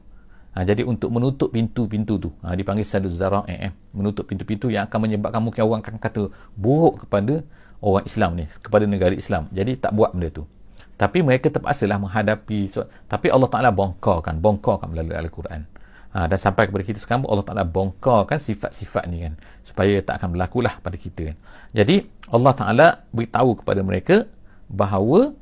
Ha, 0.54 0.62
jadi 0.62 0.86
untuk 0.86 1.10
menutup 1.10 1.50
pintu-pintu 1.50 2.14
tu, 2.14 2.30
ha, 2.46 2.54
dipanggil 2.54 2.86
sadu 2.86 3.10
zara 3.10 3.42
eh, 3.50 3.68
eh, 3.68 3.72
menutup 3.90 4.30
pintu-pintu 4.30 4.70
yang 4.70 4.86
akan 4.86 4.98
menyebabkan 5.02 5.42
mungkin 5.42 5.66
orang 5.66 5.82
akan 5.82 5.98
kata 5.98 6.30
buruk 6.54 7.02
kepada 7.02 7.42
orang 7.82 8.06
Islam 8.06 8.30
ni, 8.38 8.46
kepada 8.62 8.86
negara 8.86 9.10
Islam. 9.18 9.50
Jadi 9.50 9.82
tak 9.82 9.90
buat 9.98 10.14
benda 10.14 10.30
tu. 10.30 10.46
Tapi 10.94 11.26
mereka 11.26 11.50
terpaksalah 11.50 11.98
menghadapi 11.98 12.70
so, 12.70 12.86
tapi 13.10 13.34
Allah 13.34 13.50
Taala 13.50 13.74
bongkarkan, 13.74 14.38
bongkarkan 14.38 14.94
melalui 14.94 15.18
Al-Quran. 15.18 15.66
Ha, 16.14 16.30
dan 16.30 16.38
sampai 16.38 16.70
kepada 16.70 16.86
kita 16.86 17.02
sekarang 17.02 17.26
Allah 17.26 17.42
Taala 17.42 17.66
bongkarkan 17.66 18.38
sifat-sifat 18.38 19.10
ni 19.10 19.26
kan 19.26 19.34
supaya 19.66 19.98
tak 20.06 20.22
akan 20.22 20.38
berlaku 20.38 20.62
lah 20.62 20.78
pada 20.78 20.94
kita 20.94 21.34
kan. 21.34 21.36
Jadi 21.74 22.06
Allah 22.30 22.52
Taala 22.54 22.86
beritahu 23.10 23.58
kepada 23.58 23.82
mereka 23.82 24.30
bahawa 24.70 25.34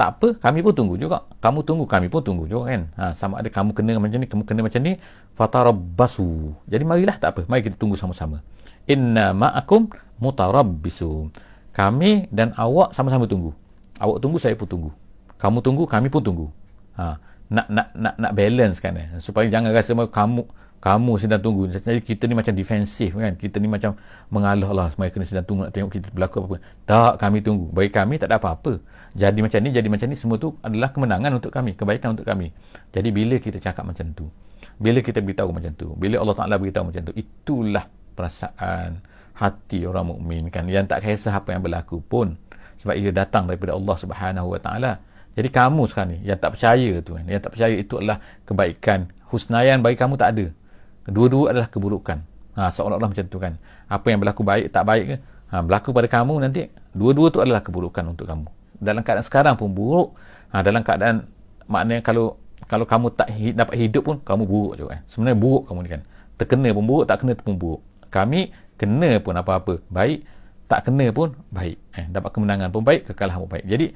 tak 0.00 0.16
apa 0.16 0.28
kami 0.40 0.64
pun 0.64 0.72
tunggu 0.72 0.96
juga. 0.96 1.28
Kamu 1.44 1.60
tunggu 1.60 1.84
kami 1.84 2.08
pun 2.08 2.24
tunggu 2.24 2.48
juga 2.48 2.72
kan? 2.72 2.88
Ha, 2.96 3.12
sama 3.12 3.44
ada 3.44 3.52
kamu 3.52 3.76
kena 3.76 4.00
macam 4.00 4.16
ni 4.16 4.24
kamu 4.24 4.48
kena 4.48 4.60
macam 4.64 4.80
ni 4.80 4.96
fatarabbasu. 5.36 6.56
Jadi 6.64 6.84
marilah 6.88 7.20
tak 7.20 7.36
apa. 7.36 7.40
Mari 7.44 7.68
kita 7.68 7.76
tunggu 7.76 8.00
sama-sama. 8.00 8.40
Inna 8.88 9.36
ma'akum 9.36 9.92
mutarabbisun. 10.16 11.36
Kami 11.76 12.32
dan 12.32 12.56
awak 12.56 12.96
sama-sama 12.96 13.28
tunggu. 13.28 13.52
Awak 14.00 14.24
tunggu 14.24 14.40
saya 14.40 14.56
pun 14.56 14.64
tunggu. 14.64 14.90
Kamu 15.36 15.60
tunggu 15.60 15.84
kami 15.84 16.08
pun 16.08 16.24
tunggu. 16.24 16.48
Ha, 16.96 17.20
nak 17.52 17.68
nak 17.68 17.92
nak 17.92 18.14
nak 18.16 18.32
balance 18.32 18.80
kan 18.80 18.96
eh? 18.96 19.20
supaya 19.20 19.52
jangan 19.52 19.68
rasa 19.76 19.92
kamu 19.92 20.48
kamu 20.80 21.12
sedang 21.20 21.44
tunggu. 21.44 21.68
Jadi 21.68 22.00
kita 22.00 22.24
ni 22.24 22.32
macam 22.32 22.56
defensif 22.56 23.12
kan. 23.12 23.36
Kita 23.36 23.60
ni 23.60 23.68
macam 23.68 24.00
mengalah 24.32 24.72
lah 24.72 24.88
mereka 24.96 25.20
ni 25.20 25.28
sedang 25.28 25.44
tunggu 25.44 25.68
nak 25.68 25.76
tengok 25.76 25.92
kita 25.92 26.08
berlaku 26.08 26.48
apa 26.48 26.56
tak 26.88 27.12
kami 27.20 27.44
tunggu. 27.44 27.68
Bagi 27.68 27.92
kami 27.92 28.16
tak 28.16 28.32
ada 28.32 28.40
apa-apa. 28.40 28.80
Jadi 29.12 29.44
macam 29.44 29.60
ni 29.60 29.70
jadi 29.76 29.88
macam 29.92 30.08
ni 30.08 30.16
semua 30.16 30.40
tu 30.40 30.56
adalah 30.64 30.88
kemenangan 30.88 31.36
untuk 31.36 31.52
kami 31.52 31.76
kebaikan 31.76 32.16
untuk 32.16 32.24
kami. 32.24 32.48
Jadi 32.96 33.08
bila 33.12 33.36
kita 33.36 33.60
cakap 33.60 33.84
macam 33.84 34.08
tu 34.16 34.24
bila 34.80 35.04
kita 35.04 35.20
beritahu 35.20 35.52
macam 35.52 35.72
tu 35.76 35.92
bila 36.00 36.16
Allah 36.16 36.36
Ta'ala 36.40 36.56
beritahu 36.56 36.88
macam 36.88 37.02
tu 37.04 37.12
itulah 37.12 37.84
perasaan 38.16 39.04
hati 39.36 39.84
orang 39.84 40.16
mukmin 40.16 40.48
kan. 40.48 40.64
Yang 40.64 40.96
tak 40.96 41.04
kisah 41.04 41.36
apa 41.36 41.52
yang 41.52 41.60
berlaku 41.60 42.00
pun. 42.00 42.40
Sebab 42.80 42.96
ia 42.96 43.12
datang 43.12 43.44
daripada 43.44 43.76
Allah 43.76 43.96
Subhanahu 44.00 44.56
Wa 44.56 44.60
Ta'ala. 44.64 44.92
Jadi 45.36 45.52
kamu 45.52 45.84
sekarang 45.84 46.16
ni 46.16 46.18
yang 46.24 46.40
tak 46.40 46.56
percaya 46.56 47.04
tu 47.04 47.20
kan. 47.20 47.24
Yang 47.28 47.40
tak 47.44 47.52
percaya 47.52 47.76
itu 47.76 47.94
adalah 48.00 48.18
kebaikan. 48.48 49.12
Husnayan 49.28 49.84
bagi 49.84 50.00
kamu 50.00 50.16
tak 50.16 50.32
ada 50.32 50.48
Dua-dua 51.10 51.50
adalah 51.50 51.68
keburukan. 51.68 52.22
Ha, 52.54 52.70
seolah-olah 52.70 53.10
macam 53.10 53.26
tu 53.26 53.38
kan. 53.42 53.58
Apa 53.90 54.14
yang 54.14 54.22
berlaku 54.22 54.46
baik, 54.46 54.70
tak 54.70 54.86
baik 54.86 55.04
ke? 55.10 55.16
Ha, 55.50 55.54
berlaku 55.66 55.90
pada 55.90 56.06
kamu 56.06 56.34
nanti, 56.38 56.70
dua-dua 56.94 57.34
tu 57.34 57.42
adalah 57.42 57.60
keburukan 57.60 58.06
untuk 58.06 58.30
kamu. 58.30 58.46
Dalam 58.78 59.02
keadaan 59.02 59.26
sekarang 59.26 59.54
pun 59.58 59.74
buruk. 59.74 60.14
Ha, 60.54 60.62
dalam 60.62 60.86
keadaan, 60.86 61.26
maknanya 61.66 62.02
kalau 62.06 62.38
kalau 62.70 62.86
kamu 62.86 63.06
tak 63.16 63.28
hi, 63.34 63.50
dapat 63.50 63.74
hidup 63.82 64.02
pun, 64.06 64.16
kamu 64.22 64.46
buruk 64.46 64.72
juga 64.78 64.88
kan. 64.94 65.00
Sebenarnya 65.10 65.38
buruk 65.38 65.62
kamu 65.66 65.78
ni 65.82 65.90
kan. 65.90 66.02
Terkena 66.38 66.68
pun 66.70 66.84
buruk, 66.86 67.04
tak 67.10 67.16
kena 67.24 67.32
pun 67.34 67.56
buruk. 67.58 67.80
Kami 68.12 68.40
kena 68.78 69.10
pun 69.18 69.34
apa-apa. 69.34 69.74
Baik, 69.90 70.22
tak 70.70 70.86
kena 70.86 71.10
pun 71.10 71.34
baik. 71.50 71.76
Eh, 71.98 72.06
dapat 72.06 72.30
kemenangan 72.30 72.70
pun 72.70 72.86
baik, 72.86 73.10
kekalahan 73.10 73.42
pun 73.42 73.50
baik. 73.50 73.66
Jadi, 73.66 73.86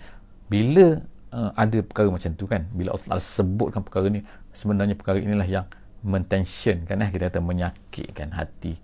bila 0.50 0.98
uh, 1.30 1.50
ada 1.54 1.78
perkara 1.86 2.08
macam 2.10 2.30
tu 2.34 2.44
kan, 2.50 2.66
bila 2.74 2.98
Allah 2.98 3.22
sebutkan 3.22 3.80
perkara 3.86 4.10
ni, 4.10 4.26
sebenarnya 4.50 4.98
perkara 4.98 5.22
inilah 5.22 5.46
yang 5.46 5.66
mentensionkan 6.04 7.00
eh 7.00 7.08
kita 7.08 7.32
kata 7.32 7.40
menyakitkan 7.40 8.30
hati 8.36 8.76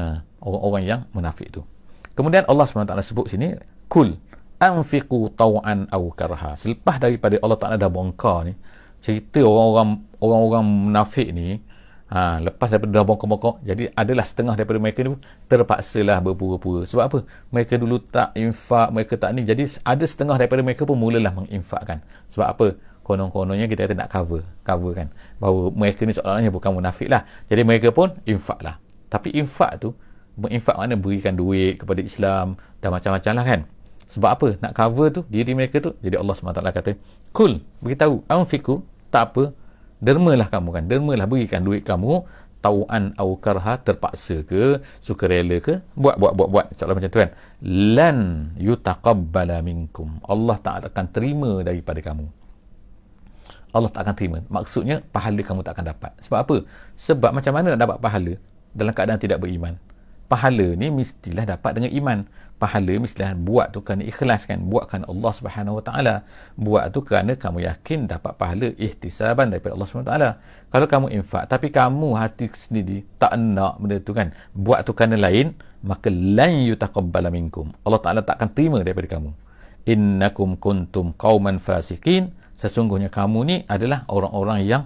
uh, 0.00 0.24
orang-orang 0.40 0.82
yang 0.82 1.00
munafik 1.12 1.52
tu. 1.52 1.60
Kemudian 2.16 2.48
Allah 2.48 2.64
SWT 2.64 2.92
sebut 3.04 3.28
sini 3.28 3.52
kul 3.88 4.16
anfiqu 4.56 5.32
taw'an 5.36 5.88
aw 5.92 6.02
karha. 6.16 6.56
Selepas 6.56 6.96
daripada 6.96 7.36
Allah 7.44 7.58
Taala 7.60 7.76
dah 7.76 7.92
bongkar 7.92 8.48
ni 8.48 8.56
cerita 9.04 9.44
orang-orang 9.44 10.00
orang-orang 10.22 10.64
munafik 10.64 11.28
ni 11.30 11.60
Ha, 12.12 12.44
lepas 12.44 12.68
daripada 12.68 13.00
dah 13.00 13.08
bongkok-bongkok, 13.08 13.64
jadi 13.64 13.88
adalah 13.96 14.28
setengah 14.28 14.52
daripada 14.52 14.76
mereka 14.76 15.00
ni 15.00 15.16
terpaksalah 15.48 16.20
berpura-pura. 16.20 16.84
Sebab 16.84 17.04
apa? 17.08 17.18
Mereka 17.48 17.80
dulu 17.80 18.04
tak 18.04 18.36
infak, 18.36 18.92
mereka 18.92 19.16
tak 19.16 19.32
ni. 19.32 19.48
Jadi 19.48 19.80
ada 19.80 20.04
setengah 20.04 20.36
daripada 20.36 20.60
mereka 20.60 20.84
pun 20.84 21.00
mulalah 21.00 21.32
menginfakkan. 21.32 22.04
Sebab 22.28 22.46
apa? 22.52 22.66
Konon-kononnya 23.02 23.66
kita 23.66 23.90
kata 23.90 23.94
nak 23.98 24.10
cover. 24.10 24.42
Cover 24.62 24.92
kan. 24.94 25.08
Bahawa 25.42 25.74
mereka 25.74 26.06
ni 26.06 26.14
seolah-olahnya 26.14 26.50
bukan 26.54 26.70
munafik 26.74 27.10
lah. 27.10 27.26
Jadi 27.50 27.62
mereka 27.66 27.90
pun 27.90 28.14
infak 28.26 28.62
lah. 28.62 28.78
Tapi 29.10 29.34
infak 29.34 29.82
tu, 29.82 29.92
menginfak 30.38 30.78
mana 30.78 30.94
berikan 30.96 31.34
duit 31.36 31.82
kepada 31.82 32.00
Islam 32.00 32.56
dan 32.78 32.94
macam-macam 32.94 33.32
lah 33.36 33.44
kan. 33.44 33.60
Sebab 34.06 34.30
apa? 34.30 34.48
Nak 34.62 34.72
cover 34.72 35.08
tu, 35.10 35.20
diri 35.28 35.52
mereka 35.52 35.82
tu. 35.82 35.92
Jadi 36.00 36.16
Allah 36.16 36.34
SWT 36.36 36.62
kata, 36.62 36.90
Kul, 37.32 37.64
beritahu, 37.80 38.22
amfiku, 38.28 38.84
tak 39.08 39.32
apa, 39.32 39.52
dermalah 40.02 40.50
kamu 40.50 40.68
kan 40.74 40.84
dermalah 40.90 41.26
berikan 41.30 41.62
duit 41.62 41.86
kamu 41.86 42.26
tauan 42.58 43.14
au 43.18 43.38
karha 43.38 43.78
terpaksa 43.78 44.42
ke 44.42 44.82
sukarela 44.98 45.62
ke 45.62 45.78
buat 45.94 46.18
buat 46.18 46.34
buat 46.34 46.48
buat 46.50 46.66
insyaallah 46.74 46.98
macam 46.98 47.10
tu 47.10 47.20
kan 47.22 47.30
lan 47.94 48.18
yutaqabbala 48.58 49.62
minkum 49.62 50.18
Allah 50.26 50.58
tak 50.58 50.90
akan 50.90 51.06
terima 51.14 51.62
daripada 51.62 52.02
kamu 52.02 52.26
Allah 53.72 53.88
tak 53.88 54.04
akan 54.04 54.14
terima. 54.14 54.38
Maksudnya 54.52 55.00
pahala 55.10 55.40
kamu 55.40 55.64
tak 55.64 55.80
akan 55.80 55.86
dapat. 55.96 56.12
Sebab 56.20 56.38
apa? 56.44 56.56
Sebab 56.96 57.30
macam 57.32 57.52
mana 57.56 57.72
nak 57.72 57.80
dapat 57.80 57.98
pahala? 58.04 58.32
Dalam 58.76 58.92
keadaan 58.92 59.20
tidak 59.20 59.40
beriman. 59.40 59.80
Pahala 60.28 60.76
ni 60.76 60.88
mestilah 60.92 61.44
dapat 61.44 61.76
dengan 61.76 61.92
iman. 61.92 62.18
Pahala 62.56 62.94
mestilah 63.00 63.34
buat 63.34 63.74
tu 63.74 63.80
kerana 63.84 64.04
ikhlas 64.06 64.44
kan? 64.48 64.60
Buat 64.68 64.92
kerana 64.92 65.08
Allah 65.08 65.32
Subhanahu 65.34 65.74
Wa 65.80 65.84
Taala. 65.84 66.14
Buat 66.56 66.84
tu 66.92 67.00
kerana 67.04 67.32
kamu 67.36 67.64
yakin 67.68 68.06
dapat 68.08 68.32
pahala 68.36 68.70
ihtisaban 68.76 69.52
daripada 69.52 69.76
Allah 69.76 69.88
Subhanahu 69.88 70.08
Wa 70.08 70.12
Taala. 70.14 70.30
Kalau 70.72 70.86
kamu 70.88 71.06
infak 71.16 71.44
tapi 71.48 71.68
kamu 71.72 72.08
hati 72.16 72.48
sendiri 72.52 73.04
tak 73.16 73.36
nak 73.40 73.80
benda 73.80 73.98
tu 74.00 74.12
kan? 74.12 74.30
Buat 74.56 74.84
tu 74.84 74.92
kerana 74.96 75.16
lain 75.16 75.56
maka 75.82 76.08
lan 76.12 76.64
yutaqabbala 76.68 77.28
minkum. 77.32 77.72
Allah 77.82 78.00
Taala 78.00 78.20
tak 78.20 78.36
akan 78.36 78.48
terima 78.52 78.78
daripada 78.84 79.18
kamu. 79.18 79.32
Innakum 79.88 80.54
kuntum 80.60 81.10
qauman 81.18 81.58
fasikin 81.58 82.30
sesungguhnya 82.56 83.08
kamu 83.08 83.38
ni 83.44 83.56
adalah 83.66 84.04
orang-orang 84.08 84.64
yang 84.64 84.82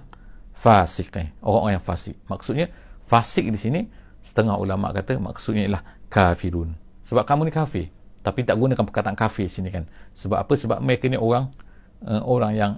fasik 0.57 1.13
eh? 1.17 1.27
orang-orang 1.45 1.77
yang 1.77 1.85
fasik. 1.85 2.15
Maksudnya 2.25 2.67
fasik 3.05 3.45
di 3.47 3.59
sini 3.59 3.81
setengah 4.25 4.57
ulama 4.59 4.91
kata 4.91 5.21
maksudnya 5.21 5.69
ialah 5.69 5.83
kafirun. 6.11 6.73
Sebab 7.07 7.23
kamu 7.23 7.47
ni 7.47 7.53
kafir. 7.53 7.87
Tapi 8.25 8.43
tak 8.43 8.59
gunakan 8.59 8.83
perkataan 8.83 9.15
kafir 9.15 9.47
sini 9.47 9.71
kan. 9.71 9.87
Sebab 10.11 10.35
apa? 10.35 10.53
Sebab 10.59 10.83
mereka 10.83 11.07
ni 11.07 11.15
orang 11.15 11.47
uh, 12.03 12.19
orang 12.27 12.51
yang 12.51 12.71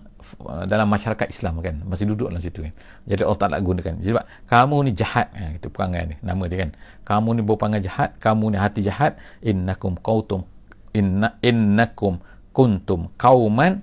uh, 0.46 0.70
dalam 0.70 0.86
masyarakat 0.86 1.26
Islam 1.26 1.58
kan. 1.66 1.82
Masih 1.90 2.06
duduk 2.06 2.30
dalam 2.30 2.38
situ 2.38 2.62
kan. 2.62 2.74
Jadi 3.10 3.26
Allah 3.26 3.40
tak 3.42 3.50
nak 3.58 3.62
gunakan. 3.66 3.94
Sebab 3.98 4.24
kamu 4.46 4.76
ni 4.86 4.92
jahat. 4.94 5.34
Ha, 5.34 5.58
itu 5.58 5.68
perangai 5.74 6.14
ni 6.14 6.16
nama 6.22 6.46
dia 6.46 6.70
kan. 6.70 6.78
Kamu 7.02 7.30
ni 7.34 7.42
berperangai 7.42 7.82
jahat 7.82 8.10
kamu 8.22 8.54
ni 8.54 8.58
hati 8.62 8.86
jahat. 8.86 9.18
Innakum 9.42 9.98
qautum 9.98 10.46
inna 10.94 11.38
innakum 11.42 12.22
kuntum 12.54 13.10
qauman 13.18 13.82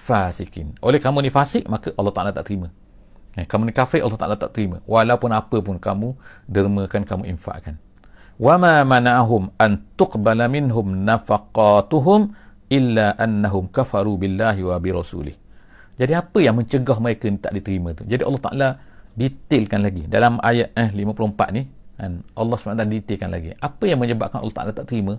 fasikin 0.00 0.72
oleh 0.80 0.98
kamu 0.98 1.28
ni 1.28 1.30
fasik 1.30 1.68
maka 1.68 1.92
Allah 2.00 2.12
Taala 2.16 2.30
tak 2.32 2.48
terima 2.48 2.72
eh, 3.36 3.44
kamu 3.44 3.68
ni 3.68 3.72
kafir 3.76 4.00
Allah 4.00 4.18
Taala 4.18 4.36
tak 4.40 4.56
terima 4.56 4.80
walaupun 4.88 5.30
apa 5.30 5.60
pun 5.60 5.76
kamu 5.76 6.16
dermakan 6.48 7.02
kamu 7.04 7.28
infakkan 7.30 7.76
وما 8.36 8.84
منعهم 8.84 9.42
أن 9.56 9.96
تقبل 9.96 10.40
منهم 10.48 10.86
نفقاتهم 11.08 12.20
إلا 12.68 13.06
أنهم 13.24 13.64
كفروا 13.72 14.16
بالله 14.20 14.56
وبرسوله 14.60 15.34
jadi 15.96 16.20
apa 16.20 16.44
yang 16.44 16.60
mencegah 16.60 17.00
mereka 17.00 17.24
ni 17.32 17.40
tak 17.40 17.56
diterima 17.56 17.96
tu 17.96 18.04
jadi 18.04 18.28
Allah 18.28 18.42
Ta'ala 18.44 18.68
detailkan 19.16 19.80
lagi 19.80 20.04
dalam 20.04 20.36
ayat 20.44 20.76
eh, 20.76 20.92
54 20.92 21.56
ni 21.56 21.62
kan 21.96 22.20
Allah 22.36 22.56
SWT 22.60 22.84
detailkan 22.84 23.32
lagi 23.32 23.56
apa 23.56 23.84
yang 23.88 23.96
menyebabkan 23.96 24.44
Allah 24.44 24.52
Ta'ala 24.52 24.72
tak 24.76 24.92
terima 24.92 25.16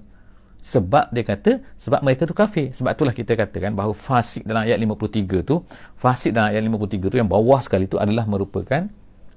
Sebab 0.63 1.11
dia 1.11 1.27
kata 1.27 1.59
sebab 1.75 2.01
mereka 2.07 2.23
tu 2.23 2.35
kafir 2.39 2.71
sebab 2.71 2.95
itulah 2.95 3.11
kita 3.11 3.35
katakan 3.35 3.75
bahawa 3.75 3.91
fasik 3.91 4.47
dalam 4.47 4.63
ayat 4.63 4.79
53 4.79 5.43
tu 5.43 5.67
fasik 5.99 6.31
dalam 6.31 6.55
ayat 6.55 6.63
53 6.63 7.11
tu 7.13 7.17
yang 7.19 7.27
bawah 7.27 7.59
sekali 7.59 7.91
tu 7.91 7.99
adalah 7.99 8.25
merupakan 8.31 8.87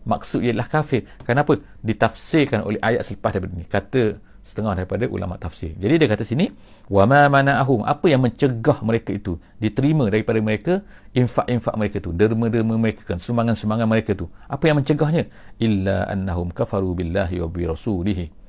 maksud 0.05 0.45
ialah 0.45 0.69
kafir. 0.69 1.03
Kenapa? 1.25 1.57
Ditafsirkan 1.81 2.63
oleh 2.63 2.79
ayat 2.79 3.01
selepas 3.01 3.33
daripada 3.33 3.53
ini. 3.57 3.65
Kata 3.65 4.21
setengah 4.45 4.77
daripada 4.77 5.09
ulama 5.09 5.41
tafsir. 5.41 5.73
Jadi 5.81 6.05
dia 6.05 6.05
kata 6.05 6.21
sini, 6.21 6.53
wa 6.85 7.09
ma 7.09 7.25
mana'ahum, 7.25 7.81
apa 7.81 8.05
yang 8.05 8.21
mencegah 8.21 8.77
mereka 8.85 9.09
itu 9.09 9.41
diterima 9.57 10.05
daripada 10.05 10.37
mereka 10.37 10.85
infak-infak 11.17 11.73
mereka 11.73 11.97
itu, 11.97 12.13
derma-derma 12.13 12.77
mereka 12.77 13.01
kan, 13.09 13.17
sumbangan-sumbangan 13.17 13.89
mereka 13.89 14.13
itu. 14.13 14.29
Apa 14.45 14.69
yang 14.69 14.77
mencegahnya? 14.77 15.25
Illa 15.57 16.05
annahum 16.05 16.53
kafaru 16.53 16.93
billahi 16.93 17.41
wa 17.41 17.49
bi 17.49 17.65
rasulihi. 17.65 18.44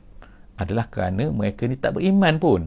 Adalah 0.57 0.89
kerana 0.89 1.29
mereka 1.29 1.69
ni 1.69 1.77
tak 1.77 2.01
beriman 2.01 2.41
pun. 2.41 2.61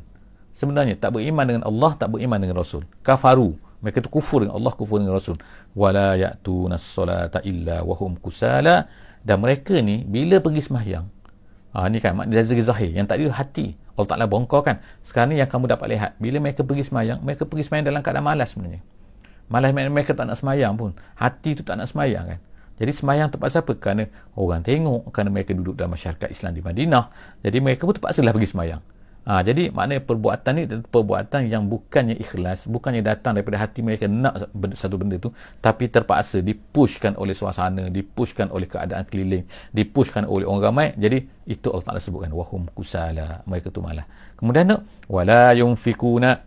Sebenarnya 0.54 0.98
tak 0.98 1.18
beriman 1.18 1.46
dengan 1.46 1.64
Allah, 1.66 1.98
tak 1.98 2.14
beriman 2.14 2.38
dengan 2.38 2.62
Rasul. 2.62 2.86
Kafaru. 3.02 3.58
Mereka 3.80 4.04
tu 4.04 4.12
kufur 4.12 4.44
dengan 4.44 4.60
Allah 4.60 4.74
kufur 4.76 5.00
dengan 5.00 5.16
Rasul. 5.16 5.40
Wala 5.74 6.20
ya'tuna 6.20 6.76
as-salata 6.76 7.40
illa 7.48 7.82
wa 7.82 7.96
hum 7.96 8.20
kusala. 8.20 8.92
Dan 9.24 9.40
mereka 9.40 9.80
ni 9.80 10.04
bila 10.04 10.44
pergi 10.44 10.62
sembahyang 10.64 11.06
ha, 11.76 11.86
ni 11.92 12.00
kan 12.00 12.16
makna 12.16 12.40
dari 12.40 12.64
zahir 12.64 12.92
yang 12.96 13.08
tadi 13.08 13.28
hati. 13.28 13.76
Allah 14.00 14.16
Ta'ala 14.16 14.26
bongkar 14.32 14.64
kan 14.64 14.76
sekarang 15.04 15.36
ni 15.36 15.44
yang 15.44 15.52
kamu 15.52 15.76
dapat 15.76 15.92
lihat 15.92 16.12
bila 16.24 16.40
mereka 16.40 16.64
pergi 16.64 16.88
sembahyang 16.88 17.20
mereka 17.20 17.44
pergi 17.44 17.68
sembahyang 17.68 17.88
dalam 17.92 18.00
keadaan 18.00 18.26
malas 18.26 18.56
sebenarnya. 18.56 18.82
Malas 19.52 19.70
mereka 19.76 20.16
tak 20.16 20.32
nak 20.32 20.40
sembahyang 20.40 20.74
pun. 20.80 20.96
Hati 21.20 21.60
tu 21.60 21.68
tak 21.68 21.76
nak 21.76 21.92
sembahyang 21.92 22.26
kan 22.32 22.40
jadi 22.80 22.92
sembahyang 22.96 23.28
terpaksa 23.36 23.60
apa? 23.60 23.76
Kerana 23.76 24.08
orang 24.40 24.64
tengok, 24.64 25.12
kerana 25.12 25.30
mereka 25.30 25.52
duduk 25.52 25.76
dalam 25.76 25.92
masyarakat 25.92 26.32
Islam 26.32 26.56
di 26.56 26.62
Madinah. 26.64 27.06
Jadi 27.44 27.58
mereka 27.60 27.84
pun 27.84 27.92
terpaksa 27.92 28.24
lah 28.24 28.32
pergi 28.32 28.50
sembahyang. 28.56 28.82
Ha, 29.30 29.46
jadi 29.46 29.70
maknanya 29.70 30.02
perbuatan 30.10 30.52
ni 30.58 30.64
perbuatan 30.66 31.52
yang 31.52 31.70
bukannya 31.70 32.18
ikhlas, 32.18 32.66
bukannya 32.66 33.06
datang 33.06 33.38
daripada 33.38 33.62
hati 33.62 33.86
mereka 33.86 34.10
nak 34.10 34.50
satu 34.74 34.98
benda 34.98 35.22
tu, 35.22 35.30
tapi 35.62 35.86
terpaksa 35.86 36.42
dipushkan 36.42 37.14
oleh 37.14 37.38
suasana, 37.38 37.94
dipushkan 37.94 38.50
oleh 38.50 38.66
keadaan 38.66 39.06
keliling, 39.06 39.46
dipushkan 39.70 40.26
oleh 40.26 40.50
orang 40.50 40.74
ramai. 40.74 40.88
Jadi 40.98 41.30
itu 41.46 41.68
Allah 41.70 41.86
Taala 41.86 42.02
sebutkan 42.02 42.34
wahum 42.34 42.66
kusala, 42.74 43.46
mereka 43.46 43.70
tu 43.70 43.86
malah. 43.86 44.08
Kemudian 44.34 44.66
nak 44.66 44.82
wala 45.06 45.54
yunfikuna 45.54 46.42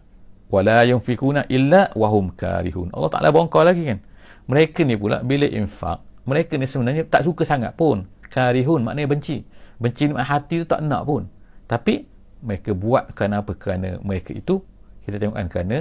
wala 0.50 0.82
yunfikuna 0.82 1.46
illa 1.54 1.86
wahum 1.94 2.34
karihun. 2.34 2.90
Allah 2.90 3.10
Taala 3.14 3.30
bongkar 3.30 3.62
lagi 3.62 3.94
kan. 3.94 4.02
Mereka 4.50 4.82
ni 4.82 4.98
pula 4.98 5.22
bila 5.22 5.46
infak, 5.46 6.02
mereka 6.22 6.54
ni 6.54 6.66
sebenarnya 6.66 7.02
tak 7.06 7.26
suka 7.26 7.42
sangat 7.42 7.74
pun. 7.74 8.06
Karihun 8.32 8.86
maknanya 8.86 9.10
benci. 9.10 9.44
Benci 9.82 10.08
ni 10.08 10.14
hati 10.14 10.62
tu 10.62 10.66
tak 10.66 10.80
nak 10.86 11.04
pun. 11.04 11.26
Tapi 11.66 12.06
mereka 12.42 12.74
buat 12.74 13.14
kerana 13.14 13.42
apa? 13.42 13.54
Kerana 13.54 13.98
mereka 14.02 14.34
itu 14.34 14.62
kita 15.02 15.18
tengok 15.18 15.36
kan 15.38 15.46
kerana 15.50 15.76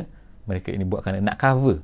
mereka 0.49 0.69
ini 0.73 0.83
buat 0.85 1.05
kerana 1.05 1.21
nak 1.21 1.37
cover. 1.37 1.81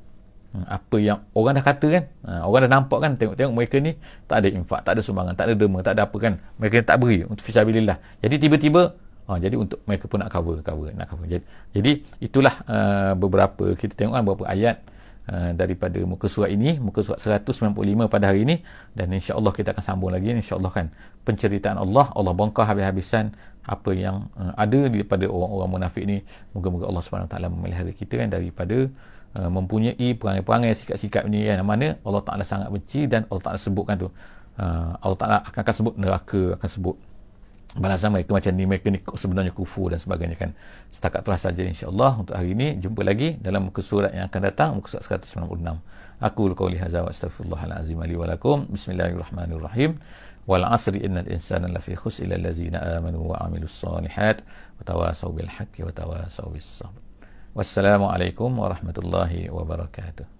Hmm, 0.48 0.64
apa 0.64 0.96
yang 0.98 1.20
orang 1.36 1.60
dah 1.60 1.66
kata 1.66 1.88
kan? 1.92 2.04
Ha, 2.24 2.32
orang 2.48 2.62
dah 2.66 2.72
nampak 2.80 3.00
kan? 3.04 3.12
Tengok-tengok 3.20 3.54
mereka 3.54 3.76
ni 3.84 3.92
tak 4.26 4.38
ada 4.42 4.48
infak 4.48 4.80
tak 4.82 4.98
ada 4.98 5.02
sumbangan 5.04 5.34
tak 5.36 5.52
ada 5.52 5.54
derma 5.54 5.80
tak 5.84 5.94
ada 6.00 6.08
apa 6.08 6.18
kan? 6.18 6.34
Mereka 6.58 6.88
tak 6.88 6.98
beri 7.04 7.28
untuk 7.28 7.44
fisabilillah. 7.44 8.00
Jadi 8.24 8.36
tiba-tiba 8.42 8.96
ha, 9.28 9.38
jadi 9.38 9.56
untuk 9.60 9.84
mereka 9.86 10.08
pun 10.08 10.24
nak 10.24 10.32
cover 10.32 10.64
cover 10.64 10.90
nak 10.96 11.08
cover. 11.12 11.28
Jadi, 11.28 11.44
jadi 11.76 11.92
itulah 12.24 12.56
uh, 12.66 13.14
beberapa 13.14 13.76
kita 13.76 13.94
tengok 13.94 14.14
kan 14.16 14.24
beberapa 14.24 14.46
ayat 14.50 14.82
Uh, 15.28 15.52
daripada 15.52 16.00
muka 16.08 16.32
surat 16.32 16.48
ini 16.48 16.80
muka 16.80 17.04
surat 17.04 17.20
195 17.20 17.76
pada 18.08 18.32
hari 18.32 18.48
ini. 18.48 18.64
Dan 18.96 19.12
insya-Allah 19.12 19.52
kita 19.52 19.76
akan 19.76 19.84
sambung 19.84 20.12
lagi 20.16 20.32
insya-Allah 20.32 20.72
kan. 20.72 20.88
Penceritaan 21.28 21.76
Allah 21.76 22.08
Allah 22.16 22.32
bongkar 22.32 22.64
habis-habisan 22.64 23.36
apa 23.68 23.92
yang 23.92 24.32
uh, 24.40 24.56
ada 24.56 24.88
daripada 24.88 25.28
orang-orang 25.28 25.70
munafik 25.76 26.04
ini 26.08 26.24
moga-moga 26.56 26.88
Allah 26.88 27.04
Subhanahu 27.04 27.28
taala 27.28 27.52
memelihara 27.52 27.92
kita 27.92 28.16
kan 28.24 28.32
daripada 28.32 28.88
uh, 29.36 29.50
mempunyai 29.52 30.16
perangai-perangai 30.16 30.72
sikap-sikap 30.72 31.28
ini 31.28 31.52
yang 31.52 31.68
mana 31.68 32.00
Allah 32.08 32.24
Taala 32.24 32.48
sangat 32.48 32.72
benci 32.72 33.06
dan 33.12 33.28
Allah 33.28 33.44
Taala 33.44 33.60
sebutkan 33.60 33.96
tu. 34.00 34.10
Uh, 34.58 34.96
Allah 35.04 35.18
Taala 35.20 35.38
akan, 35.44 35.60
akan 35.62 35.76
sebut 35.76 35.94
neraka 36.00 36.42
akan 36.58 36.70
sebut 36.72 36.96
balasan 37.76 38.16
mereka 38.16 38.32
macam 38.32 38.52
ni 38.56 38.64
mereka 38.64 38.88
ni 38.88 39.00
sebenarnya 39.04 39.52
kufur 39.52 39.92
dan 39.92 40.00
sebagainya 40.00 40.40
kan. 40.40 40.56
Setakat 40.94 41.28
itulah 41.28 41.42
saja 41.42 41.62
insyaAllah 41.68 42.24
untuk 42.24 42.36
hari 42.40 42.56
ini. 42.56 42.80
Jumpa 42.80 43.04
lagi 43.04 43.36
dalam 43.44 43.68
muka 43.68 43.84
surat 43.84 44.16
yang 44.16 44.32
akan 44.32 44.42
datang 44.42 44.70
muka 44.80 44.88
surat 44.88 45.04
196 45.28 45.60
aku 46.18 46.50
lukawli 46.50 46.82
haza 46.82 47.06
wa 47.06 47.14
astagfirullahalazim 47.14 47.98
ali 48.02 48.16
walakum 48.16 48.66
bismillahirrahmanirrahim. 48.72 50.00
Wal 50.48 50.64
asri 50.64 51.04
innal 51.04 51.28
insana 51.28 51.68
lafi 51.68 51.92
khus 52.00 52.24
ila 52.24 52.40
allazina 52.40 52.80
amanu 52.96 53.36
wa 53.36 53.44
amilus 53.44 53.76
salihat. 53.76 54.48
Wa 54.80 54.88
tawasaw 54.88 55.30
bil 55.36 55.52
haqqi 55.52 55.84
wa 55.84 55.92
tawasaw 55.92 56.48
bis 56.56 56.64
sabr. 56.64 57.04
Wassalamualaikum 57.52 58.54
warahmatullahi 58.56 59.52
wabarakatuh 59.52 60.37